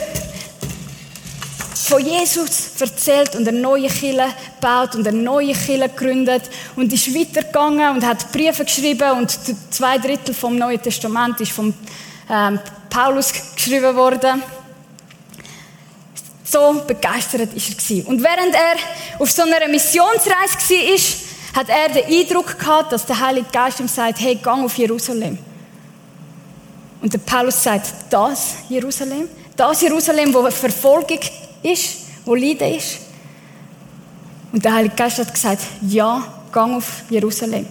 von 1.84 2.06
Jesus 2.06 2.80
erzählt 2.80 3.36
und 3.36 3.46
eine 3.46 3.60
neue 3.60 3.90
Kirche 3.90 4.28
gebaut 4.60 4.96
und 4.96 5.06
eine 5.06 5.18
neue 5.18 5.54
Kirche 5.54 5.90
gegründet 5.90 6.44
und 6.78 6.94
ist 6.94 7.14
weitergegangen 7.14 7.96
und 7.96 8.06
hat 8.06 8.32
Briefe 8.32 8.64
geschrieben 8.64 9.12
und 9.18 9.38
zwei 9.70 9.98
Drittel 9.98 10.34
vom 10.34 10.58
Neuen 10.58 10.82
Testament 10.82 11.42
ist 11.42 11.52
von 11.52 11.74
ähm, 12.30 12.60
Paulus 12.90 13.34
geschrieben 13.56 13.96
worden. 13.98 14.42
So 16.46 16.84
begeistert 16.88 17.54
ist 17.54 17.92
er 17.92 18.08
Und 18.08 18.24
während 18.24 18.54
er 18.54 19.20
auf 19.20 19.30
so 19.30 19.42
einer 19.42 19.68
Missionsreise 19.68 20.58
war, 20.70 21.62
hat 21.62 21.70
er 21.70 21.90
den 21.90 22.06
Eindruck 22.06 22.58
gehabt, 22.58 22.94
dass 22.94 23.06
der 23.06 23.20
Heilige 23.20 23.48
Geist 23.52 23.80
ihm 23.80 23.88
sagt, 23.90 24.22
hey, 24.22 24.36
gang 24.36 24.64
auf 24.64 24.78
Jerusalem. 24.78 25.38
Und 27.02 27.12
der 27.12 27.20
Paulus 27.20 27.62
sagt, 27.62 27.88
das 28.10 28.56
Jerusalem, 28.70 29.28
das 29.58 29.82
Jerusalem, 29.82 30.34
wo 30.34 30.50
Verfolgung 30.50 31.20
ist, 31.64 31.98
wo 32.26 32.36
Leiden 32.36 32.76
ist. 32.76 33.00
Und 34.52 34.64
der 34.64 34.74
Heilige 34.76 34.96
Geist 34.96 35.18
hat 35.18 35.34
gesagt, 35.34 35.62
ja, 35.82 36.24
gang 36.52 36.76
auf 36.76 37.04
Jerusalem. 37.10 37.66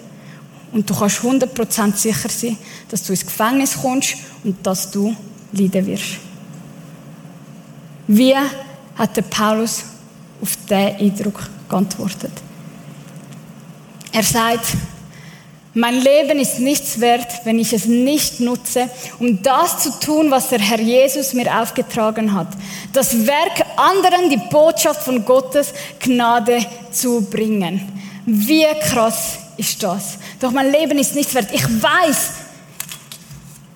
Und 0.73 0.89
du 0.89 0.95
kannst 0.95 1.21
100% 1.21 1.97
sicher 1.97 2.29
sein, 2.29 2.57
dass 2.89 3.05
du 3.05 3.13
ins 3.13 3.25
Gefängnis 3.25 3.79
kommst 3.81 4.17
und 4.43 4.67
dass 4.67 4.91
du 4.91 5.15
leiden 5.53 5.87
wirst. 5.87 6.17
Wie 8.07 8.35
hat 8.35 9.17
der 9.17 9.23
Paulus 9.23 9.85
auf 10.41 10.57
diesen 10.69 10.97
Eindruck 10.97 11.49
geantwortet? 11.69 12.33
Er 14.11 14.23
sagt, 14.23 14.67
mein 15.75 16.01
Leben 16.01 16.39
ist 16.39 16.59
nichts 16.59 17.01
wert, 17.01 17.45
wenn 17.45 17.59
ich 17.59 17.73
es 17.73 17.87
nicht 17.87 18.41
nutze, 18.41 18.91
um 19.19 19.43
das 19.43 19.83
zu 19.83 20.01
tun, 20.01 20.31
was 20.31 20.51
der 20.51 20.59
Herr 20.59 20.81
Jesus 20.81 21.33
mir 21.33 21.61
aufgetragen 21.61 22.35
hat. 22.35 22.49
Das 22.93 23.27
Werk 23.27 23.65
anderen, 23.77 24.29
die 24.29 24.41
Botschaft 24.51 25.03
von 25.03 25.25
Gottes 25.25 25.73
Gnade 25.99 26.67
zu 26.91 27.23
bringen. 27.23 27.81
Wie 28.27 28.67
krass 28.91 29.39
ist 29.57 29.83
das? 29.83 30.19
Doch 30.41 30.51
mein 30.51 30.71
Leben 30.71 30.99
ist 30.99 31.15
nichts 31.15 31.35
wert. 31.35 31.49
Ich 31.53 31.65
weiß, 31.65 32.31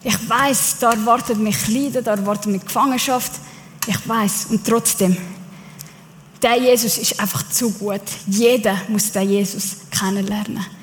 ich 0.05 0.29
weiß, 0.29 0.77
da 0.81 0.91
erwartet 0.91 1.39
mich 1.39 1.67
Leiden, 1.67 2.05
da 2.05 2.13
erwartet 2.13 2.53
mich 2.53 2.63
Gefangenschaft. 2.63 3.33
Ich 3.87 4.07
weiß. 4.07 4.49
Und 4.51 4.67
trotzdem, 4.67 5.17
der 6.43 6.59
Jesus 6.59 6.99
ist 6.99 7.19
einfach 7.19 7.49
zu 7.49 7.71
gut. 7.73 8.03
Jeder 8.27 8.83
muss 8.89 9.11
den 9.11 9.31
Jesus 9.31 9.79
kennenlernen. 9.91 10.76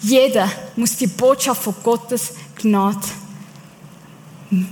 Jeder 0.00 0.50
muss 0.76 0.96
die 0.96 1.06
Botschaft 1.06 1.62
von 1.62 1.74
Gottes 1.82 2.32
Gnade 2.56 2.98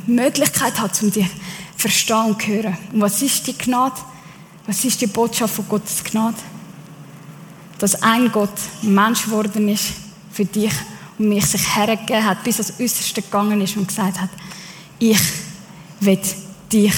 Möglichkeit 0.07 0.79
haben, 0.81 0.93
um 1.03 1.11
die 1.11 1.29
verstehen 1.77 2.27
und 2.27 2.47
hören. 2.47 2.77
Und 2.93 3.01
was 3.01 3.21
ist 3.23 3.47
die 3.47 3.57
Gnade? 3.57 3.97
Was 4.67 4.85
ist 4.85 5.01
die 5.01 5.07
Botschaft 5.07 5.55
von 5.55 5.69
Gottes 5.69 6.03
Gnade? 6.03 6.37
Dass 7.79 8.03
ein 8.03 8.33
Gott 8.33 8.59
Mensch 8.83 9.25
geworden 9.25 9.69
ist, 9.69 9.93
für 10.33 10.45
dich 10.45 10.73
und 11.19 11.29
mich 11.29 11.47
sich 11.47 11.77
hergegeben 11.77 12.25
hat, 12.25 12.43
bis 12.43 12.61
ans 12.61 12.81
Äußerste 12.81 13.23
gegangen 13.23 13.61
ist 13.61 13.77
und 13.77 13.89
gesagt 13.89 14.21
hat, 14.21 14.31
ich 14.99 15.19
will 16.01 16.21
dich 16.73 16.93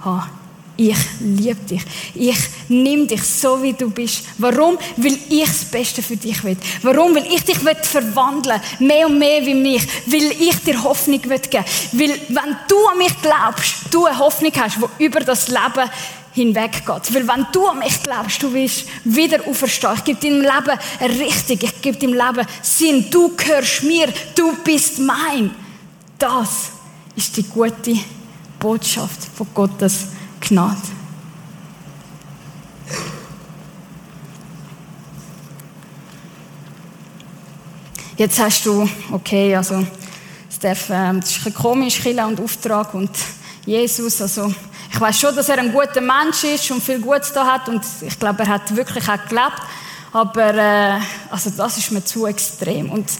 haben. 0.00 0.41
Ich 0.84 0.98
liebe 1.20 1.62
dich. 1.64 1.82
Ich 2.12 2.38
nehme 2.68 3.06
dich 3.06 3.22
so, 3.22 3.62
wie 3.62 3.72
du 3.72 3.88
bist. 3.88 4.24
Warum? 4.38 4.76
Weil 4.96 5.16
ich 5.28 5.44
das 5.44 5.64
Beste 5.66 6.02
für 6.02 6.16
dich 6.16 6.42
will. 6.42 6.56
Warum? 6.82 7.14
Weil 7.14 7.26
ich 7.32 7.44
dich 7.44 7.64
will 7.64 7.76
verwandeln 7.80 8.60
mehr 8.80 9.06
und 9.06 9.16
mehr 9.16 9.46
wie 9.46 9.54
mich. 9.54 9.86
Weil 10.06 10.32
ich 10.32 10.56
dir 10.64 10.82
Hoffnung 10.82 11.22
will 11.24 11.38
geben. 11.38 11.64
Weil 11.92 12.20
wenn 12.28 12.56
du 12.66 12.86
an 12.90 12.98
mich 12.98 13.14
glaubst, 13.22 13.74
du 13.92 14.06
eine 14.06 14.18
Hoffnung 14.18 14.50
hast, 14.56 14.78
die 14.98 15.04
über 15.04 15.20
das 15.20 15.46
Leben 15.46 15.88
hinweggeht. 16.32 17.14
Weil 17.14 17.28
wenn 17.28 17.46
du 17.52 17.64
an 17.64 17.78
mich 17.78 18.02
glaubst, 18.02 18.42
du 18.42 18.52
willst 18.52 18.86
wieder 19.04 19.46
auferstehen. 19.46 19.94
Ich 19.94 20.04
gebe 20.04 20.20
deinem 20.20 20.40
Leben 20.40 20.78
eine 20.98 21.18
Richtung. 21.20 21.58
Ich 21.60 21.80
gebe 21.80 21.96
deinem 21.96 22.14
Leben 22.14 22.48
Sinn. 22.60 23.06
Du 23.08 23.36
gehörst 23.36 23.84
mir. 23.84 24.08
Du 24.34 24.56
bist 24.64 24.98
mein. 24.98 25.52
Das 26.18 26.72
ist 27.14 27.36
die 27.36 27.44
gute 27.44 27.96
Botschaft 28.58 29.28
von 29.36 29.46
Gottes 29.54 30.06
Gnade. 30.52 30.76
Jetzt 38.18 38.38
hast 38.38 38.66
du, 38.66 38.86
okay, 39.10 39.56
also, 39.56 39.86
Steph, 40.54 40.90
äh, 40.90 41.14
das 41.14 41.38
ist 41.38 41.46
ein 41.46 41.54
komisch, 41.54 42.02
Kille 42.02 42.26
und 42.26 42.38
Auftrag 42.38 42.92
und 42.92 43.10
Jesus, 43.64 44.20
also, 44.20 44.52
ich 44.92 45.00
weiß 45.00 45.18
schon, 45.18 45.34
dass 45.34 45.48
er 45.48 45.58
ein 45.58 45.72
guter 45.72 46.02
Mensch 46.02 46.44
ist 46.44 46.70
und 46.70 46.82
viel 46.82 47.00
Gutes 47.00 47.32
da 47.32 47.46
hat 47.46 47.70
und 47.70 47.82
ich 48.02 48.18
glaube, 48.18 48.42
er 48.42 48.48
hat 48.48 48.76
wirklich 48.76 49.08
auch 49.08 49.26
gelebt, 49.26 49.62
aber 50.12 50.54
äh, 50.54 51.00
also 51.30 51.48
das 51.48 51.78
ist 51.78 51.90
mir 51.92 52.04
zu 52.04 52.26
extrem 52.26 52.90
und 52.90 53.10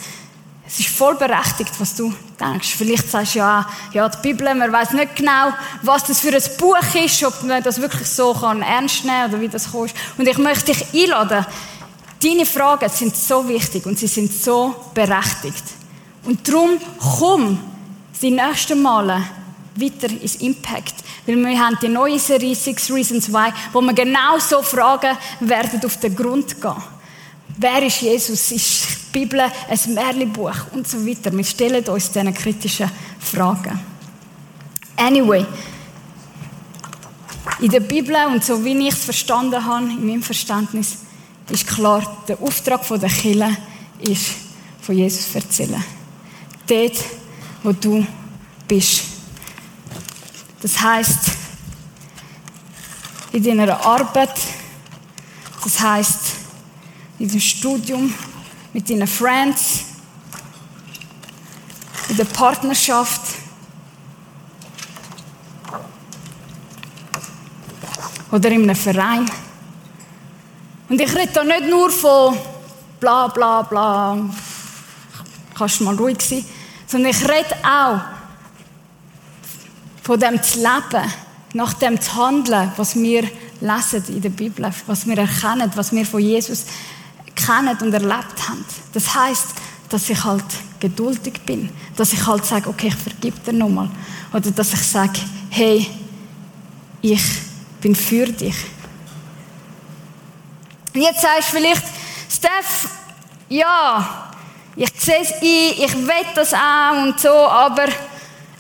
es 0.73 0.81
ist 0.81 0.89
voll 0.89 1.15
berechtigt, 1.17 1.73
was 1.79 1.95
du 1.95 2.15
denkst. 2.41 2.75
Vielleicht 2.77 3.11
sagst 3.11 3.35
du 3.35 3.41
ja, 3.41 3.69
ja, 3.93 4.09
die 4.09 4.17
Bibel, 4.23 4.55
man 4.55 4.73
weiß 4.73 4.93
nicht 4.93 5.17
genau, 5.17 5.53
was 5.83 6.05
das 6.05 6.21
für 6.21 6.35
ein 6.35 6.43
Buch 6.59 6.95
ist, 6.95 7.23
ob 7.25 7.43
man 7.43 7.63
das 7.63 7.79
wirklich 7.79 8.09
so 8.09 8.33
kann 8.33 8.63
ernst 8.63 9.05
nehmen 9.05 9.29
oder 9.29 9.41
wie 9.43 9.49
das 9.49 9.71
kommt. 9.71 9.93
Und 10.17 10.27
ich 10.27 10.39
möchte 10.39 10.73
dich 10.73 10.87
einladen. 10.95 11.45
Deine 12.23 12.47
Fragen 12.47 12.89
sind 12.89 13.15
so 13.15 13.47
wichtig 13.47 13.85
und 13.85 13.99
sie 13.99 14.07
sind 14.07 14.33
so 14.33 14.75
berechtigt. 14.95 15.63
Und 16.25 16.49
darum 16.49 16.79
komm 17.19 17.59
die 18.23 18.31
nächsten 18.31 18.81
Male 18.81 19.23
weiter 19.75 20.09
ins 20.09 20.37
Impact. 20.37 20.95
Weil 21.27 21.37
wir 21.37 21.59
haben 21.59 21.77
die 21.83 21.89
neue 21.89 22.19
Serie 22.19 22.55
Six 22.55 22.91
Reasons 22.91 23.31
Why, 23.31 23.53
wo 23.75 23.83
wir 23.83 23.93
genau 23.93 24.39
so 24.39 24.63
Fragen 24.63 25.19
werden 25.41 25.85
auf 25.85 25.99
den 25.99 26.17
Grund 26.17 26.63
gehen. 26.63 26.83
Wer 27.59 27.83
ist 27.83 28.01
Jesus? 28.01 28.53
Ist 28.53 29.02
Bibel 29.13 29.41
ein 29.41 29.95
Märchenbuch? 29.95 30.73
Und 30.73 30.89
so 30.89 31.07
weiter. 31.07 31.33
Wir 31.37 31.45
stellen 31.45 31.85
uns 31.85 32.11
diese 32.11 32.33
kritischen 32.33 32.91
Fragen. 33.21 33.79
Anyway, 34.97 35.47
in 37.61 37.71
der 37.71 37.81
Bibel 37.81 38.17
und 38.27 38.45
so 38.45 38.65
wie 38.65 38.89
ich 38.89 38.95
es 38.95 39.05
verstanden 39.05 39.65
habe, 39.65 39.87
in 39.87 40.07
meinem 40.07 40.23
Verständnis, 40.23 40.99
ist 41.51 41.67
klar, 41.67 42.25
der 42.27 42.41
Auftrag 42.41 42.87
der 42.89 43.09
Kirche 43.09 43.57
ist, 44.01 44.33
von 44.81 44.97
Jesus 44.97 45.31
zu 45.31 45.39
erzählen. 45.39 45.85
Dort, 46.67 47.05
wo 47.63 47.73
du 47.73 48.07
bist. 48.67 49.05
Das 50.61 50.81
heißt, 50.81 51.33
in 53.33 53.43
deiner 53.43 53.85
Arbeit, 53.85 54.35
das 55.63 55.81
heißt, 55.81 56.21
in 57.19 57.29
dem 57.29 57.41
Studium, 57.41 58.13
mit 58.73 58.89
deinen 58.89 59.07
Friends, 59.07 59.85
in 62.09 62.17
der 62.17 62.25
Partnerschaft. 62.25 63.21
Oder 68.31 68.51
in 68.51 68.63
einem 68.63 68.77
Verein. 68.77 69.31
Und 70.89 71.01
ich 71.01 71.15
rede 71.15 71.33
da 71.33 71.45
nicht 71.45 71.69
nur 71.69 71.91
von 71.91 72.37
bla 73.01 73.29
bla 73.29 73.63
bla, 73.63 74.19
kannst 75.57 75.81
du 75.81 75.85
mal 75.85 75.97
ruhig 75.97 76.21
sein, 76.21 76.45
sondern 76.87 77.11
ich 77.11 77.23
rede 77.23 77.55
auch 77.63 78.01
von 80.03 80.21
dem 80.21 80.43
zu 80.43 80.59
leben, 80.59 81.13
nach 81.55 81.75
dem 81.75 82.01
zu 82.01 82.15
handeln, 82.15 82.73
was 82.77 82.95
wir 82.95 83.23
lesen 83.61 84.05
in 84.09 84.21
der 84.21 84.31
Bibel, 84.31 84.71
was 84.87 85.07
wir 85.07 85.19
erkennen, 85.19 85.71
was 85.75 85.93
wir 85.93 86.05
von 86.05 86.21
Jesus 86.21 86.67
kennen 87.47 87.77
und 87.81 87.93
erlebt 87.93 88.49
haben. 88.49 88.65
Das 88.93 89.15
heißt, 89.15 89.49
dass 89.89 90.09
ich 90.09 90.25
halt 90.25 90.45
geduldig 90.81 91.41
bin, 91.47 91.71
dass 91.97 92.13
ich 92.13 92.27
halt 92.27 92.45
sage, 92.45 92.69
okay, 92.69 92.89
ich 92.89 92.97
vergib 92.97 93.45
dir 93.45 93.53
nochmal. 93.53 93.91
Oder 94.33 94.51
dass 94.51 94.73
ich 94.73 94.83
sage, 94.83 95.21
hey, 95.51 95.87
ich 97.03 97.23
bin 97.81 97.95
für 97.95 98.27
dich. 98.27 98.57
Und 100.95 101.01
jetzt 101.01 101.23
sagst 101.23 101.53
du 101.53 101.57
vielleicht, 101.57 101.85
Steph, 102.29 102.89
ja, 103.49 104.33
ich 104.77 104.91
sehe 104.99 105.21
es 105.21 105.33
ein, 105.33 105.41
ich 105.43 105.95
will 105.95 106.27
das 106.35 106.55
auch 106.55 107.05
und 107.05 107.21
so, 107.21 107.29
aber 107.29 107.87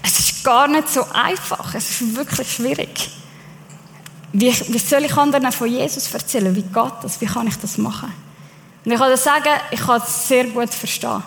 es 0.02 0.18
ist 0.18 0.44
gar 0.44 0.68
nicht 0.68 0.88
so 0.88 1.04
einfach. 1.12 1.74
Es 1.74 1.90
ist 1.90 2.14
wirklich 2.14 2.52
schwierig. 2.52 3.10
Wie, 4.32 4.52
wie 4.52 4.78
soll 4.78 5.04
ich 5.04 5.16
anderen 5.16 5.52
von 5.52 5.68
Jesus 5.68 6.12
erzählen? 6.12 6.54
Wie 6.54 6.62
geht 6.62 6.92
das? 7.02 7.20
Wie 7.20 7.26
kann 7.26 7.46
ich 7.46 7.56
das 7.56 7.78
machen? 7.78 8.12
Und 8.84 8.92
ich 8.92 8.98
kann 8.98 9.10
das 9.10 9.24
sagen, 9.24 9.50
ich 9.70 9.80
kann 9.80 10.00
es 10.00 10.28
sehr 10.28 10.44
gut 10.44 10.70
verstehen. 10.70 11.22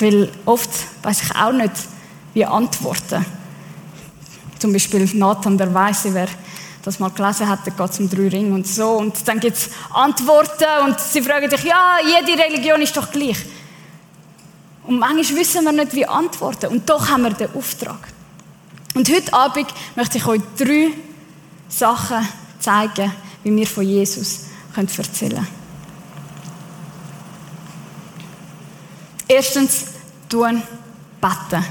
Weil 0.00 0.30
oft 0.44 0.70
weiß 1.02 1.22
ich 1.22 1.36
auch 1.36 1.52
nicht, 1.52 1.72
wie 2.34 2.44
antworten. 2.44 3.24
Zum 4.58 4.72
Beispiel 4.72 5.08
Nathan 5.14 5.56
der 5.56 5.72
Weise, 5.72 6.12
wer 6.14 6.28
das 6.82 6.98
mal 6.98 7.10
gelesen 7.10 7.48
hat, 7.48 7.60
da 7.64 7.70
geht 7.70 7.90
es 7.90 8.00
um 8.00 8.08
drei 8.08 8.28
Ringe 8.28 8.54
und 8.54 8.66
so. 8.66 8.90
Und 8.92 9.26
dann 9.26 9.40
gibt 9.40 9.56
es 9.56 9.70
Antworten 9.90 10.64
und 10.84 10.98
sie 11.00 11.22
fragen 11.22 11.48
dich, 11.48 11.62
ja, 11.62 11.98
jede 12.04 12.40
Religion 12.40 12.80
ist 12.80 12.96
doch 12.96 13.10
gleich. 13.10 13.38
Und 14.84 14.98
manchmal 14.98 15.40
wissen 15.40 15.64
wir 15.64 15.72
nicht, 15.72 15.94
wie 15.94 16.06
antworten. 16.06 16.68
Und 16.68 16.88
doch 16.88 17.08
haben 17.08 17.22
wir 17.22 17.30
den 17.30 17.54
Auftrag. 17.54 18.08
Und 18.94 19.08
heute 19.10 19.32
Abend 19.32 19.68
möchte 19.94 20.18
ich 20.18 20.26
euch 20.26 20.40
drei 20.56 20.88
Sachen 21.68 22.26
zeigen, 22.58 23.12
wie 23.44 23.54
wir 23.54 23.66
von 23.66 23.84
Jesus 23.84 24.46
erzählen 24.74 25.34
können. 25.34 25.57
Erstens, 29.28 29.84
tun, 30.28 30.62
beten. 31.20 31.64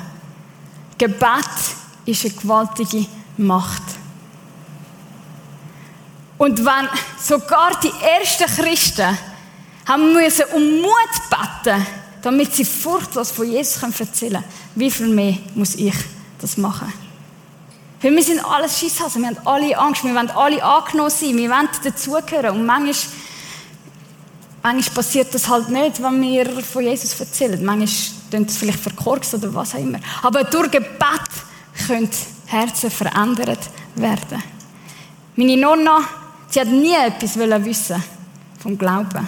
Gebet 0.98 1.50
ist 2.06 2.26
eine 2.26 2.34
gewaltige 2.34 3.06
Macht. 3.38 3.84
Und 6.38 6.64
wenn 6.64 6.90
sogar 7.20 7.80
die 7.82 7.92
ersten 8.04 8.46
Christen 8.46 9.18
haben 9.88 10.14
müssen 10.14 10.46
um 10.54 10.82
Mut 10.82 11.14
beten, 11.30 11.86
damit 12.22 12.54
sie 12.54 12.66
furchtlos 12.66 13.32
von 13.32 13.50
Jesus 13.50 13.82
erzählen 13.82 14.34
können, 14.34 14.44
wie 14.76 14.92
viel 14.92 15.08
mehr 15.08 15.38
muss 15.56 15.76
ich 15.76 15.96
das 16.40 16.58
machen? 16.58 16.94
Weil 18.02 18.16
wir 18.16 18.24
sind 18.24 18.46
alles 18.46 18.80
Schisshasen, 18.80 19.24
wir 19.24 19.30
haben 19.30 19.48
alle 19.48 19.78
Angst, 19.78 20.04
wir 20.04 20.14
wollen 20.14 20.30
alle 20.30 20.64
angenommen 20.64 21.10
sein, 21.10 21.36
wir 21.36 21.50
wollen 21.50 21.70
dazugehören. 21.84 22.58
Und 22.58 22.66
manchmal 22.66 22.94
Manchmal 24.68 24.96
passiert 24.96 25.34
das 25.34 25.48
halt 25.48 25.70
nicht, 25.70 26.04
wenn 26.04 26.22
wir 26.22 26.62
von 26.62 26.84
Jesus 26.84 27.18
erzählen. 27.18 27.64
Manchmal 27.64 27.90
klingt 28.30 28.50
es 28.50 28.58
vielleicht 28.58 28.82
verkorkst 28.82 29.34
oder 29.36 29.54
was 29.54 29.74
auch 29.74 29.80
immer. 29.80 30.00
Aber 30.22 30.44
durch 30.44 30.70
Gebet 30.70 31.30
können 31.88 32.10
Herzen 32.48 32.92
verändert 32.92 33.62
werden. 33.96 34.44
Meine 35.38 35.56
Nonna, 35.56 36.02
sie 36.50 36.60
hat 36.60 36.68
nie 36.68 36.94
etwas 36.94 37.38
wissen 37.38 38.04
vom 38.60 38.78
Glauben. 38.78 39.26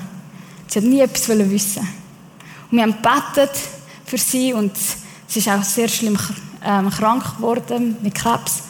Sie 0.67 0.79
hat 0.79 0.85
nie 0.85 0.99
etwas 0.99 1.29
wissen. 1.29 1.87
Und 2.69 2.77
wir 2.77 2.81
haben 2.81 2.95
gebetet 3.01 3.57
für 4.05 4.17
sie 4.17 4.51
und 4.51 4.73
sie 5.25 5.39
ist 5.39 5.47
auch 5.47 5.63
sehr 5.63 5.87
schlimm 5.87 6.19
ähm, 6.65 6.89
krank 6.89 7.37
geworden 7.37 7.95
mit 8.01 8.13
Krebs. 8.13 8.63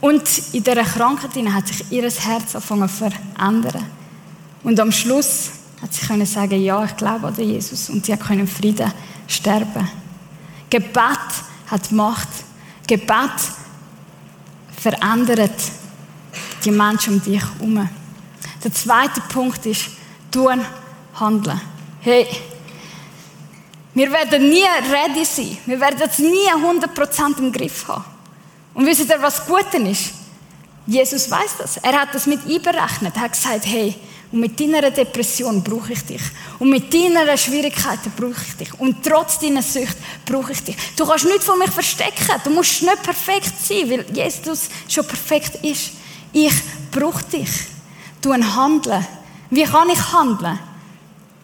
Und 0.00 0.22
in 0.52 0.62
dieser 0.62 0.84
Krankheit 0.84 1.34
hat 1.52 1.66
sich 1.66 1.90
ihr 1.90 2.02
Herz 2.08 2.54
angefangen 2.54 2.88
zu 2.88 3.10
verändern. 3.10 4.03
Und 4.64 4.80
am 4.80 4.90
Schluss 4.90 5.50
hat 5.80 5.92
sie 5.92 6.06
können 6.06 6.26
sagen, 6.26 6.60
ja, 6.60 6.84
ich 6.84 6.96
glaube 6.96 7.28
an 7.28 7.36
Jesus. 7.36 7.90
Und 7.90 8.06
sie 8.06 8.16
können 8.16 8.48
Frieden 8.48 8.90
sterben. 9.28 9.88
Gebet 10.70 11.18
hat 11.66 11.92
Macht. 11.92 12.28
Gebet 12.86 13.30
verändert 14.76 15.60
die 16.64 16.70
Menschen 16.70 17.14
um 17.14 17.22
dich 17.22 17.40
herum. 17.40 17.88
Der 18.62 18.72
zweite 18.72 19.20
Punkt 19.28 19.64
ist, 19.66 19.90
tun, 20.30 20.60
handeln. 21.14 21.60
Hey, 22.00 22.26
wir 23.92 24.10
werden 24.10 24.48
nie 24.48 24.64
ready 24.90 25.24
sein. 25.24 25.58
Wir 25.66 25.78
werden 25.78 26.00
es 26.02 26.18
nie 26.18 26.48
100% 26.50 27.38
im 27.38 27.52
Griff 27.52 27.86
haben. 27.86 28.04
Und 28.72 28.86
wisst 28.86 29.08
ihr, 29.08 29.22
was 29.22 29.46
gut 29.46 29.72
ist? 29.74 30.14
Jesus 30.86 31.30
weiß 31.30 31.56
das. 31.58 31.76
Er 31.78 32.00
hat 32.00 32.14
das 32.14 32.26
mit 32.26 32.40
einberechnet. 32.44 33.14
Er 33.14 33.22
hat 33.22 33.32
gesagt, 33.32 33.66
hey, 33.66 33.94
Und 34.34 34.40
mit 34.40 34.58
deiner 34.58 34.90
Depression 34.90 35.62
brauche 35.62 35.92
ich 35.92 36.04
dich. 36.04 36.20
Und 36.58 36.68
mit 36.68 36.92
deiner 36.92 37.36
Schwierigkeiten 37.36 38.12
brauche 38.16 38.42
ich 38.44 38.56
dich. 38.56 38.80
Und 38.80 38.96
trotz 39.06 39.38
deiner 39.38 39.62
Sucht 39.62 39.96
brauche 40.26 40.50
ich 40.50 40.60
dich. 40.60 40.76
Du 40.96 41.06
kannst 41.06 41.24
nichts 41.26 41.44
von 41.44 41.56
mir 41.56 41.68
verstecken. 41.68 42.40
Du 42.42 42.50
musst 42.50 42.82
nicht 42.82 43.00
perfekt 43.00 43.52
sein, 43.56 43.88
weil 43.88 44.04
Jesus 44.12 44.68
schon 44.88 45.06
perfekt 45.06 45.64
ist. 45.64 45.92
Ich 46.32 46.52
brauche 46.90 47.22
dich. 47.22 47.48
Du 48.20 48.32
ein 48.32 48.56
Handeln. 48.56 49.06
Wie 49.50 49.62
kann 49.62 49.88
ich 49.88 50.12
handeln? 50.12 50.58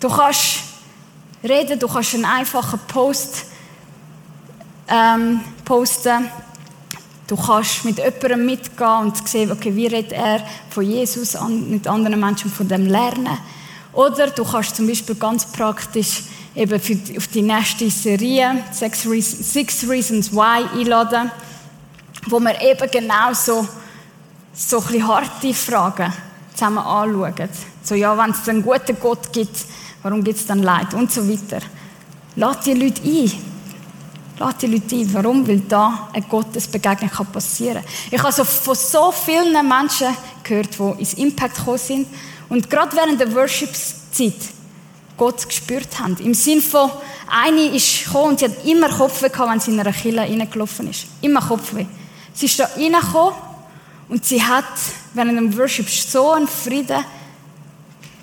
Du 0.01 0.09
kannst 0.09 0.57
reden, 1.45 1.79
du 1.79 1.87
kannst 1.87 2.15
einen 2.15 2.25
einfachen 2.25 2.81
Post 2.89 3.45
ähm, 4.89 5.43
posten. 5.65 6.29
Du 7.31 7.37
kannst 7.37 7.85
mit 7.85 7.99
jemandem 7.99 8.45
mitgehen 8.45 8.99
und 9.03 9.29
sehen, 9.29 9.53
okay, 9.53 9.77
wie 9.77 9.87
redet 9.87 10.11
er 10.11 10.45
von 10.69 10.83
Jesus 10.83 11.39
mit 11.49 11.87
anderen 11.87 12.19
Menschen 12.19 12.51
von 12.51 12.67
dem 12.67 12.87
lernen. 12.87 13.39
Oder 13.93 14.31
du 14.31 14.45
kannst 14.45 14.75
zum 14.75 14.89
Beispiel 14.89 15.15
ganz 15.15 15.47
praktisch 15.47 16.25
eben 16.57 16.81
für, 16.81 16.99
auf 17.17 17.29
die 17.29 17.43
nächste 17.43 17.89
Serie 17.89 18.65
Six 18.73 19.07
Reasons, 19.07 19.53
Six 19.53 19.89
Reasons 19.89 20.33
Why 20.33 20.81
einladen, 20.81 21.31
wo 22.27 22.41
wir 22.41 22.61
eben 22.63 22.91
genau 22.91 23.33
so, 23.33 23.65
so 24.53 24.79
ein 24.79 24.83
bisschen 24.87 25.07
harte 25.07 25.55
Fragen 25.55 26.13
zusammen 26.53 26.79
anschauen. 26.79 27.49
So, 27.85 27.95
ja, 27.95 28.19
wenn 28.19 28.33
es 28.33 28.49
einen 28.49 28.65
guten 28.65 28.99
Gott 28.99 29.33
gibt, 29.33 29.67
warum 30.03 30.25
gibt 30.25 30.41
es 30.41 30.47
dann 30.47 30.65
Leid? 30.65 30.95
Und 30.95 31.13
so 31.13 31.29
weiter. 31.29 31.65
Lass 32.35 32.59
die 32.63 32.75
Leute 32.75 33.03
ein. 33.05 33.50
Lass 34.41 34.57
die 34.57 34.69
Leute 34.69 34.97
ein. 34.97 35.13
Warum? 35.13 35.47
Weil 35.47 35.61
da 35.61 36.09
eine 36.15 36.25
Gottesbegegnung 36.25 37.11
passieren 37.31 37.83
kann. 37.83 37.93
Ich 38.11 38.23
habe 38.23 38.33
so 38.33 38.43
von 38.43 38.75
so 38.75 39.13
vielen 39.13 39.53
Menschen 39.69 40.17
gehört, 40.43 40.79
die 40.79 40.99
ins 40.99 41.13
Impact 41.13 41.57
gekommen 41.57 41.77
sind 41.77 42.07
und 42.49 42.71
gerade 42.71 42.97
während 42.97 43.21
der 43.21 43.35
Worship-Zeit 43.35 44.33
Gott 45.19 45.47
gespürt 45.47 46.01
haben. 46.01 46.17
Im 46.17 46.33
Sinn 46.33 46.63
von, 46.63 46.91
eine 47.29 47.67
ist 47.67 48.07
gekommen 48.07 48.31
und 48.31 48.39
sie 48.39 48.47
hat 48.47 48.65
immer 48.65 48.89
Kopfweh 48.89 49.29
gehabt, 49.29 49.53
wenn 49.53 49.61
sie 49.61 49.73
in 49.73 49.81
einer 49.81 49.93
Kille 49.93 50.23
reingelaufen 50.23 50.89
ist. 50.89 51.05
Immer 51.21 51.43
Kopfweh. 51.43 51.85
Sie 52.33 52.47
ist 52.47 52.59
da 52.59 52.65
reingekommen 52.65 53.35
und 54.09 54.25
sie 54.25 54.43
hat 54.43 54.65
während 55.13 55.37
dem 55.37 55.55
Worship 55.59 55.87
so 55.91 56.31
einen 56.31 56.49
Frieden 56.49 57.05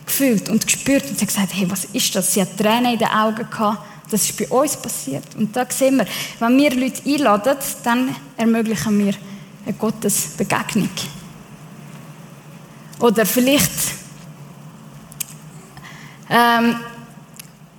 gefühlt 0.03 0.49
und 0.49 0.65
gespürt 0.65 1.03
und 1.12 1.19
sie 1.19 1.25
hat 1.25 1.27
gesagt, 1.27 1.53
hey, 1.53 1.69
was 1.69 1.86
ist 1.86 2.15
das? 2.15 2.34
Sie 2.34 2.41
hat 2.41 2.58
Tränen 2.58 2.93
in 2.93 2.97
den 2.97 3.10
Augen 3.10 3.47
gehabt. 3.47 3.84
Das 4.10 4.24
ist 4.24 4.38
bei 4.38 4.48
uns 4.48 4.78
passiert. 4.78 5.36
Und 5.36 5.56
da 5.56 5.65
sehen 5.70 5.98
wir, 5.98 6.06
wenn 6.39 6.58
wir 6.58 6.74
Leute 6.76 7.02
einladen, 7.06 7.58
dann 7.84 8.15
ermöglichen 8.38 9.00
wir 9.00 9.13
eine 9.65 9.74
Gottesbegegnung. 9.74 10.89
Oder 13.00 13.26
vielleicht 13.26 13.72
ähm, 16.30 16.76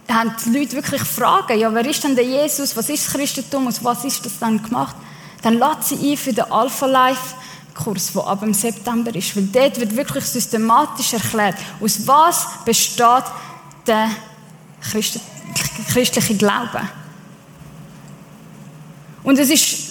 haben 0.09 0.35
die 0.45 0.59
Leute 0.59 0.77
wirklich 0.77 1.03
Fragen, 1.03 1.59
ja, 1.59 1.73
wer 1.73 1.85
ist 1.87 2.05
denn 2.05 2.15
der 2.15 2.25
Jesus, 2.25 2.77
was 2.77 2.89
ist 2.89 3.07
das 3.07 3.15
Christentum 3.15 3.67
und 3.67 3.85
was 3.85 4.05
ist 4.05 4.25
das 4.25 4.39
dann 4.39 4.63
gemacht? 4.63 4.97
Dann 5.43 5.55
lad 5.55 5.85
sie 5.85 6.13
ein 6.13 6.17
für 6.17 6.33
den 6.33 6.51
Alpha 6.51 6.87
Life 6.87 7.35
Kurs, 7.75 8.13
der 8.13 8.27
ab 8.27 8.41
dem 8.41 8.55
September 8.55 9.15
ist, 9.15 9.37
weil 9.37 9.45
dort 9.45 9.79
wird 9.79 9.97
wirklich 9.97 10.25
systematisch 10.25 11.13
erklärt, 11.13 11.57
aus 11.81 12.07
was 12.07 12.47
besteht 12.65 13.25
der 13.87 14.11
christliche 15.87 16.35
Glaube. 16.35 16.81
Und 19.23 19.39
es 19.39 19.51
ist 19.51 19.89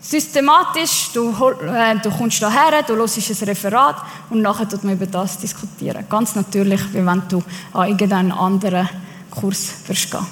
systematisch, 0.00 1.10
du, 1.12 1.30
äh, 1.64 1.98
du 1.98 2.10
kommst 2.10 2.38
hierher, 2.38 2.82
du 2.82 2.94
hörst 2.96 3.18
ein 3.18 3.48
Referat 3.48 3.96
und 4.30 4.40
nachher 4.42 4.68
tut 4.68 4.84
man 4.84 4.94
über 4.94 5.06
das 5.06 5.38
diskutieren. 5.38 6.04
Ganz 6.08 6.34
natürlich, 6.34 6.80
wie 6.92 7.04
wenn 7.04 7.22
du 7.28 7.42
an 7.72 7.88
irgendeinen 7.88 8.32
anderen 8.32 8.88
Kurs 9.30 9.74
wirst 9.86 10.10
gehen. 10.10 10.26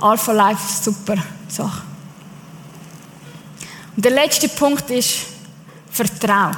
Alpha 0.00 0.32
Life 0.32 0.62
ist 0.64 0.84
super 0.84 1.16
Sache. 1.48 1.82
Und 3.94 4.04
der 4.04 4.12
letzte 4.12 4.48
Punkt 4.48 4.90
ist, 4.90 5.26
vertrau. 5.90 6.50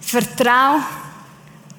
Vertrau 0.00 0.80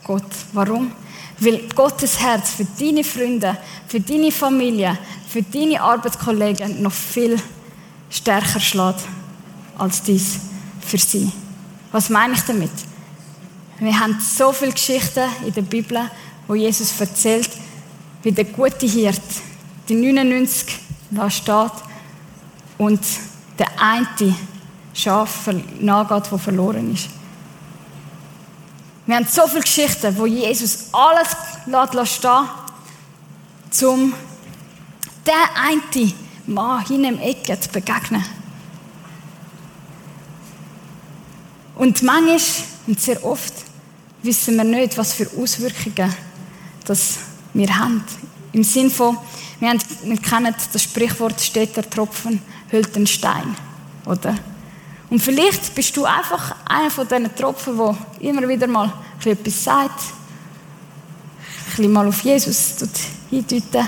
Gott. 0.04 0.24
Warum? 0.54 0.92
Weil 1.40 1.68
Gottes 1.76 2.20
Herz 2.20 2.52
für 2.52 2.66
deine 2.66 3.04
Freunde, 3.04 3.58
für 3.88 4.00
deine 4.00 4.32
Familie, 4.32 4.98
für 5.28 5.44
deine 5.44 5.82
Arbeitskollegen 5.82 6.82
noch 6.82 6.92
viel 6.92 7.38
stärker 8.10 8.60
schlägt 8.60 9.02
als 9.78 10.02
dies 10.02 10.40
für 10.82 10.98
sie. 10.98 11.32
Was 11.92 12.10
meine 12.10 12.34
ich 12.34 12.42
damit? 12.42 12.72
Wir 13.80 14.00
haben 14.00 14.18
so 14.20 14.52
viele 14.52 14.72
Geschichten 14.72 15.30
in 15.46 15.54
der 15.54 15.62
Bibel, 15.62 16.10
wo 16.48 16.56
Jesus 16.56 17.00
erzählt, 17.00 17.50
wie 18.24 18.32
der 18.32 18.46
gute 18.46 18.88
Hirt 18.88 19.22
die 19.88 19.94
99 19.94 20.80
da 21.12 21.30
steht 21.30 21.72
und 22.78 23.00
der 23.60 23.68
eine 23.80 24.36
Schaf 24.94 25.50
nachgeht, 25.80 26.32
der 26.32 26.40
verloren 26.40 26.94
ist. 26.94 27.10
Wir 29.08 29.16
haben 29.16 29.26
so 29.26 29.48
viele 29.48 29.62
Geschichten, 29.62 30.18
wo 30.18 30.26
Jesus 30.26 30.90
alles 30.92 31.30
lässt 31.66 32.26
um 33.84 34.14
der 35.26 35.34
eine 35.56 36.14
Mann 36.46 36.86
hin 36.86 37.06
im 37.06 37.20
Ecke 37.20 37.58
zu 37.60 37.70
begegnen. 37.70 38.24
Und 41.76 42.04
manchmal 42.04 42.40
und 42.88 43.00
sehr 43.00 43.24
oft 43.24 43.54
wissen 44.24 44.58
wir 44.58 44.64
nicht, 44.66 44.98
was 44.98 45.14
für 45.14 45.30
Auswirkungen 45.38 46.14
das 46.86 47.20
wir 47.54 47.78
haben. 47.78 48.04
Im 48.52 48.64
Sinn 48.64 48.90
von, 48.90 49.18
wir, 49.60 49.70
haben, 49.70 49.80
wir 50.04 50.18
kennen 50.18 50.54
das 50.74 50.84
Sprichwort, 50.84 51.40
steht 51.40 51.76
der 51.76 51.90
Tropfen, 51.90 52.42
hüllt 52.70 52.96
den 52.96 53.08
Stein. 53.08 53.56
Oder? 54.06 54.38
Und 55.10 55.22
vielleicht 55.22 55.74
bist 55.74 55.96
du 55.96 56.06
einfach 56.06 56.56
einer 56.66 56.90
von 56.90 57.08
diesen 57.08 57.34
Tropfen, 57.36 57.78
der 57.78 57.98
immer 58.20 58.48
wieder 58.48 58.68
mal 58.68 58.92
etwas 59.24 59.64
sagt, 59.64 60.02
ein 60.02 61.70
bisschen 61.70 61.92
mal 61.92 62.08
auf 62.08 62.22
Jesus 62.22 62.76
hindeuten 63.30 63.88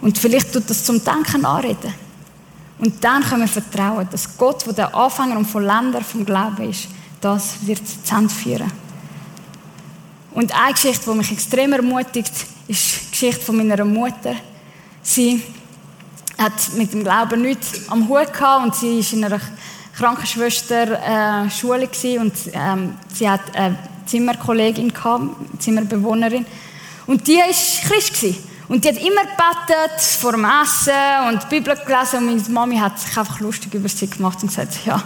und 0.00 0.18
vielleicht 0.18 0.52
tut 0.52 0.68
das 0.68 0.84
zum 0.84 1.02
Denken 1.04 1.44
anreden. 1.44 1.92
Und 2.78 3.04
dann 3.04 3.22
können 3.22 3.42
wir 3.42 3.48
vertrauen, 3.48 4.08
dass 4.10 4.36
Gott, 4.38 4.64
der 4.66 4.72
der 4.72 4.94
Anfänger 4.94 5.36
und 5.36 5.44
Vollender 5.44 6.00
vom 6.00 6.24
Glauben 6.24 6.70
ist, 6.70 6.88
das 7.20 7.56
wird 7.66 7.82
zu. 7.86 8.28
Und 10.32 10.54
eine 10.54 10.72
Geschichte, 10.72 11.10
die 11.10 11.16
mich 11.16 11.32
extrem 11.32 11.72
ermutigt, 11.72 12.32
ist 12.68 13.00
die 13.06 13.10
Geschichte 13.10 13.44
von 13.44 13.56
meiner 13.56 13.84
Mutter. 13.84 14.34
Sie 15.02 15.42
hat 16.38 16.72
mit 16.76 16.92
dem 16.94 17.04
Glauben 17.04 17.42
nichts 17.42 17.88
am 17.88 18.08
Hut 18.08 18.32
gehabt 18.32 18.64
und 18.64 18.74
sie 18.74 18.98
war 18.98 19.12
in 19.12 19.24
einer 19.24 19.40
Krankenschwester-Schule 20.00 21.88
äh, 22.02 22.18
und 22.18 22.32
ähm, 22.52 22.94
sie 23.12 23.28
hat 23.28 23.54
eine 23.54 23.78
Zimmerkollegin 24.06 24.92
gehabt, 24.92 25.24
Zimmerbewohnerin. 25.60 26.46
Und 27.06 27.26
die 27.26 27.36
war 27.36 27.46
Christ. 27.46 28.14
Gewesen. 28.14 28.50
Und 28.68 28.84
die 28.84 28.88
hat 28.88 28.98
immer 28.98 29.22
gebetet 29.22 30.00
vor 30.20 30.30
dem 30.32 30.44
Essen 30.44 30.92
und 31.28 31.42
die 31.42 31.46
Bibel 31.48 31.74
gelesen 31.74 32.18
und 32.18 32.26
meine 32.26 32.48
Mami 32.50 32.76
hat 32.78 33.00
sich 33.00 33.18
einfach 33.18 33.40
lustig 33.40 33.74
über 33.74 33.88
sie 33.88 34.08
gemacht 34.08 34.38
und 34.42 34.48
gesagt, 34.48 34.86
ja, 34.86 35.02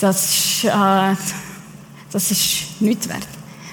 das 0.00 0.24
ist, 0.30 0.64
äh, 0.64 1.14
das 2.10 2.30
ist 2.30 2.80
nichts 2.80 3.06
wert, 3.06 3.28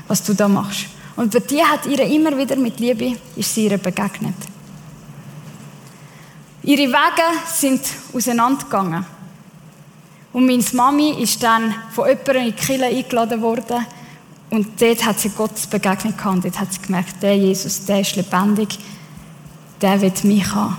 was 0.09 0.21
du 0.23 0.33
da 0.33 0.49
machst. 0.49 0.87
Und 1.15 1.31
bei 1.31 1.39
die 1.39 1.63
hat 1.63 1.85
ihr 1.85 2.01
immer 2.01 2.37
wieder 2.37 2.57
mit 2.57 2.77
Liebe, 2.81 3.15
ist 3.37 3.53
sie 3.53 3.67
ihr 3.67 3.77
begegnet. 3.77 4.35
Ihre 6.63 6.91
Wege 6.91 7.39
sind 7.53 7.81
auseinandergegangen. 8.13 9.05
Und 10.35 10.47
meine 10.47 10.65
Mami 10.73 11.11
ist 11.11 11.41
dann 11.41 11.73
von 11.93 12.09
jemandem 12.09 12.35
in 12.35 12.45
die 12.47 12.51
Kirche 12.51 12.85
eingeladen 12.87 13.41
worden 13.41 13.85
und 14.49 14.81
dort 14.81 15.05
hat 15.05 15.17
sie 15.17 15.29
Gottes 15.29 15.65
Begegnung 15.65 16.17
gehabt. 16.17 16.35
Und 16.35 16.43
dort 16.43 16.59
hat 16.59 16.73
sie 16.73 16.81
gemerkt, 16.81 17.23
der 17.23 17.37
Jesus, 17.37 17.85
der 17.85 18.01
ist 18.01 18.17
lebendig, 18.17 18.77
der 19.81 20.01
wird 20.01 20.25
mich 20.25 20.45
haben. 20.53 20.75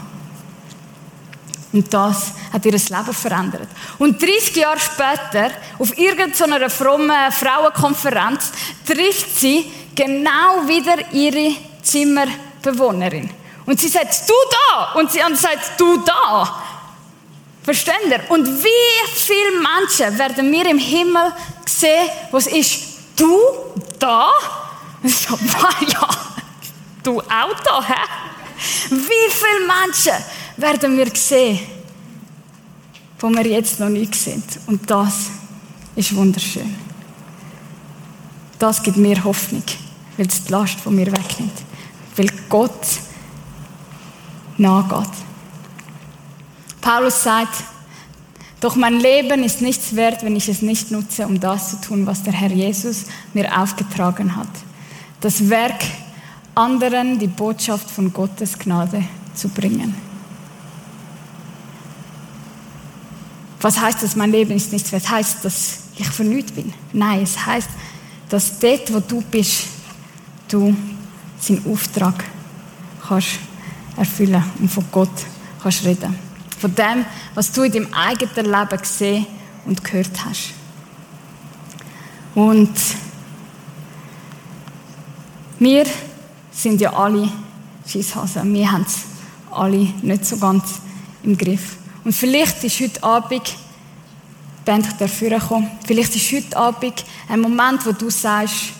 Und 1.72 1.94
das 1.94 2.34
hat 2.52 2.66
ihr 2.66 2.72
Leben 2.72 3.14
verändert. 3.14 3.68
Und 3.98 4.20
30 4.20 4.56
Jahre 4.56 4.78
später, 4.78 5.50
auf 5.78 5.96
irgendeiner 5.96 6.68
frommen 6.68 7.32
Frauenkonferenz, 7.32 8.52
trifft 8.86 9.40
sie 9.40 9.72
genau 9.94 10.68
wieder 10.68 11.14
ihre 11.14 11.56
Zimmerbewohnerin. 11.82 13.30
Und 13.64 13.80
sie 13.80 13.88
sagt, 13.88 14.28
du 14.28 14.34
da! 14.50 15.00
Und 15.00 15.10
sie 15.10 15.20
sagt, 15.32 15.80
du 15.80 15.96
da! 16.04 16.62
Versteht 17.66 18.06
ihr? 18.08 18.20
Und 18.28 18.46
wie 18.46 19.10
viele 19.12 19.60
Menschen 19.60 20.16
werden 20.16 20.52
wir 20.52 20.66
im 20.66 20.78
Himmel 20.78 21.32
sehen, 21.66 22.08
was 22.30 22.46
ist 22.46 22.96
Du 23.16 23.40
da? 23.98 24.30
So, 25.02 25.36
ja, 25.88 26.08
du 27.02 27.20
auch 27.20 27.60
da, 27.64 27.82
hä? 27.82 27.94
Wie 28.90 29.30
viele 29.30 29.66
Menschen 29.66 30.24
werden 30.56 30.96
wir 30.96 31.10
sehen, 31.14 31.60
wo 33.18 33.28
wir 33.30 33.46
jetzt 33.46 33.80
noch 33.80 33.88
nicht 33.88 34.14
sind? 34.14 34.44
Und 34.66 34.88
das 34.90 35.30
ist 35.96 36.14
wunderschön. 36.14 36.76
Das 38.58 38.82
gibt 38.82 38.96
mir 38.96 39.22
Hoffnung, 39.24 39.64
weil 40.16 40.26
es 40.26 40.44
die 40.44 40.52
Last 40.52 40.80
von 40.80 40.94
mir 40.94 41.06
wegnimmt. 41.06 41.62
Weil 42.16 42.30
Gott 42.48 42.86
nachgeht. 44.56 45.25
Paulus 46.86 47.24
sagt, 47.24 47.64
doch 48.60 48.76
mein 48.76 49.00
Leben 49.00 49.42
ist 49.42 49.60
nichts 49.60 49.96
wert, 49.96 50.22
wenn 50.22 50.36
ich 50.36 50.48
es 50.48 50.62
nicht 50.62 50.92
nutze, 50.92 51.26
um 51.26 51.40
das 51.40 51.70
zu 51.70 51.80
tun, 51.80 52.06
was 52.06 52.22
der 52.22 52.32
Herr 52.32 52.52
Jesus 52.52 53.06
mir 53.34 53.60
aufgetragen 53.60 54.36
hat. 54.36 54.46
Das 55.20 55.48
Werk, 55.48 55.82
anderen 56.54 57.18
die 57.18 57.26
Botschaft 57.26 57.90
von 57.90 58.12
Gottes 58.12 58.56
Gnade 58.56 59.02
zu 59.34 59.48
bringen. 59.48 59.96
Was 63.60 63.80
heißt 63.80 64.04
das, 64.04 64.14
mein 64.14 64.30
Leben 64.30 64.52
ist 64.52 64.72
nichts 64.72 64.92
wert? 64.92 65.10
Heißt, 65.10 65.44
dass 65.44 65.88
ich 65.96 66.18
nichts 66.20 66.52
bin? 66.52 66.72
Nein, 66.92 67.22
es 67.24 67.46
heißt, 67.46 67.68
dass 68.28 68.60
dort, 68.60 68.94
wo 68.94 69.00
du 69.00 69.22
bist, 69.22 69.64
du 70.46 70.76
seinen 71.40 71.66
Auftrag 71.66 72.22
kannst 73.08 73.40
erfüllen 73.96 74.44
und 74.60 74.70
von 74.70 74.84
Gott 74.92 75.10
kannst 75.60 75.84
reden. 75.84 76.25
Von 76.58 76.74
dem, 76.74 77.04
was 77.34 77.52
du 77.52 77.62
in 77.62 77.72
deinem 77.72 77.94
eigenen 77.94 78.46
Leben 78.46 78.78
gesehen 78.78 79.26
und 79.66 79.84
gehört 79.84 80.24
hast. 80.24 80.54
Und 82.34 82.70
wir 85.58 85.86
sind 86.50 86.80
ja 86.80 86.92
alle 86.92 87.30
Schisshasen. 87.86 88.52
Wir 88.52 88.70
haben 88.70 88.84
es 88.86 89.02
alle 89.50 89.88
nicht 90.02 90.24
so 90.24 90.36
ganz 90.36 90.80
im 91.22 91.36
Griff. 91.36 91.76
Und 92.04 92.12
vielleicht 92.12 92.62
ist 92.64 92.80
heute 92.80 93.02
Abend, 93.02 93.56
Band 94.64 95.00
dafür 95.00 95.38
kommen, 95.38 95.70
vielleicht 95.86 96.14
ist 96.14 96.32
heute 96.32 96.56
Abend 96.56 97.04
ein 97.28 97.40
Moment, 97.40 97.86
wo 97.86 97.92
du 97.92 98.10
sagst, 98.10 98.72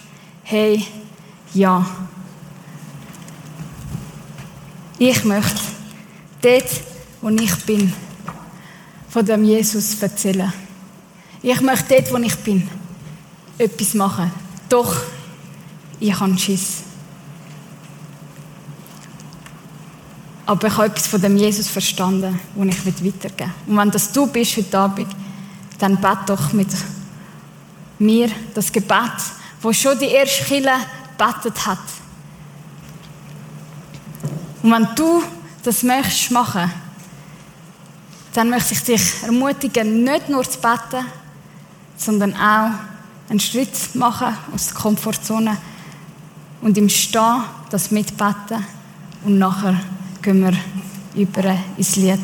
hey, 0.42 0.84
ja, 1.54 1.84
ich 4.98 5.24
möchte 5.24 5.60
dort, 6.42 6.70
wo 7.20 7.28
ich 7.28 7.54
bin, 7.64 7.92
von 9.08 9.24
dem 9.24 9.44
Jesus 9.44 10.00
erzählen. 10.02 10.52
Ich 11.42 11.60
möchte 11.60 11.94
dort, 11.94 12.12
wo 12.12 12.16
ich 12.18 12.36
bin, 12.36 12.68
etwas 13.58 13.94
machen. 13.94 14.30
Doch, 14.68 14.96
ich 16.00 16.18
habe 16.18 16.36
Schiss. 16.38 16.82
Aber 20.44 20.68
ich 20.68 20.76
habe 20.76 20.86
etwas 20.86 21.06
von 21.06 21.20
dem 21.20 21.36
Jesus 21.36 21.68
verstanden, 21.68 22.38
das 22.54 22.66
ich 22.66 22.86
weitergeben 22.86 23.52
will. 23.66 23.72
Und 23.72 23.78
wenn 23.78 23.90
das 23.90 24.12
du 24.12 24.26
bist 24.26 24.56
heute 24.56 24.78
Abend, 24.78 25.08
dann 25.78 25.96
bet 25.96 26.18
doch 26.26 26.52
mit 26.52 26.68
mir 27.98 28.30
das 28.54 28.70
Gebet, 28.70 29.12
wo 29.60 29.72
schon 29.72 29.98
die 29.98 30.06
erste 30.06 30.44
Kille 30.44 30.72
betet 31.18 31.66
hat. 31.66 31.78
Und 34.62 34.72
wenn 34.72 34.88
du 34.94 35.22
das 35.62 35.82
möchtest 35.82 36.30
machen, 36.30 36.70
dann 38.36 38.50
möchte 38.50 38.74
ich 38.74 38.82
dich 38.82 39.22
ermutigen, 39.22 40.04
nicht 40.04 40.28
nur 40.28 40.44
zu 40.44 40.58
beten, 40.58 41.06
sondern 41.96 42.34
auch 42.34 42.70
einen 43.30 43.40
Schritt 43.40 43.94
machen 43.94 44.36
aus 44.54 44.66
der 44.66 44.74
Komfortzone 44.74 45.56
und 46.60 46.76
im 46.76 46.90
Stehen 46.90 47.44
das 47.70 47.90
mitbeten 47.90 48.64
und 49.24 49.38
nachher 49.38 49.80
gehen 50.20 50.42
wir 50.42 50.52
über 51.14 51.56
ins 51.78 51.96
Lied 51.96 52.20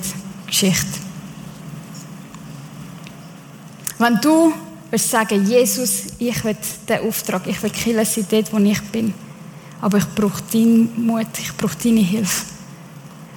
Geschichte. 0.46 1.00
Wenn 3.98 4.20
du 4.20 4.52
willst 4.90 5.10
sagen, 5.10 5.46
Jesus, 5.46 6.08
ich 6.18 6.44
will 6.44 6.56
den 6.86 7.08
Auftrag, 7.08 7.46
ich 7.46 7.62
will 7.62 7.70
Killer 7.70 8.04
sein 8.04 8.26
dort, 8.30 8.52
wo 8.52 8.58
ich 8.58 8.82
bin, 8.82 9.14
aber 9.80 9.96
ich 9.96 10.14
brauche 10.14 10.42
deinen 10.52 11.06
Mut, 11.06 11.28
ich 11.38 11.56
brauche 11.56 11.76
deine 11.82 12.00
Hilfe. 12.00 12.44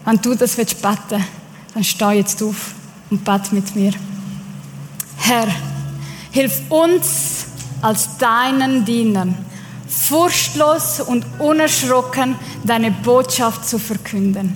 Wenn 0.03 0.21
du 0.21 0.35
das 0.35 0.57
willst 0.57 0.81
beten, 0.81 1.23
dann 1.75 1.83
steh 1.83 2.13
jetzt 2.13 2.41
auf 2.41 2.73
und 3.11 3.23
bete 3.23 3.53
mit 3.53 3.75
mir. 3.75 3.91
Herr, 5.17 5.47
hilf 6.31 6.61
uns 6.69 7.45
als 7.81 8.17
deinen 8.17 8.85
Dienern, 8.85 9.37
furchtlos 9.87 11.01
und 11.01 11.25
unerschrocken 11.37 12.35
deine 12.63 12.91
Botschaft 12.91 13.67
zu 13.67 13.77
verkünden. 13.77 14.55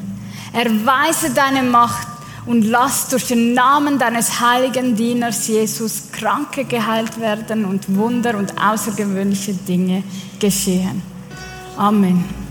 Erweise 0.53 1.31
deine 1.31 1.61
Macht 1.61 2.07
und 2.45 2.63
lass 2.63 3.09
durch 3.09 3.27
den 3.27 3.53
Namen 3.53 3.99
deines 3.99 4.39
heiligen 4.39 4.95
Dieners 4.95 5.47
Jesus 5.47 6.11
Kranke 6.11 6.63
geheilt 6.63 7.19
werden 7.19 7.65
und 7.65 7.95
Wunder 7.95 8.37
und 8.37 8.53
außergewöhnliche 8.59 9.53
Dinge 9.53 10.03
geschehen. 10.39 11.01
Amen. 11.77 12.48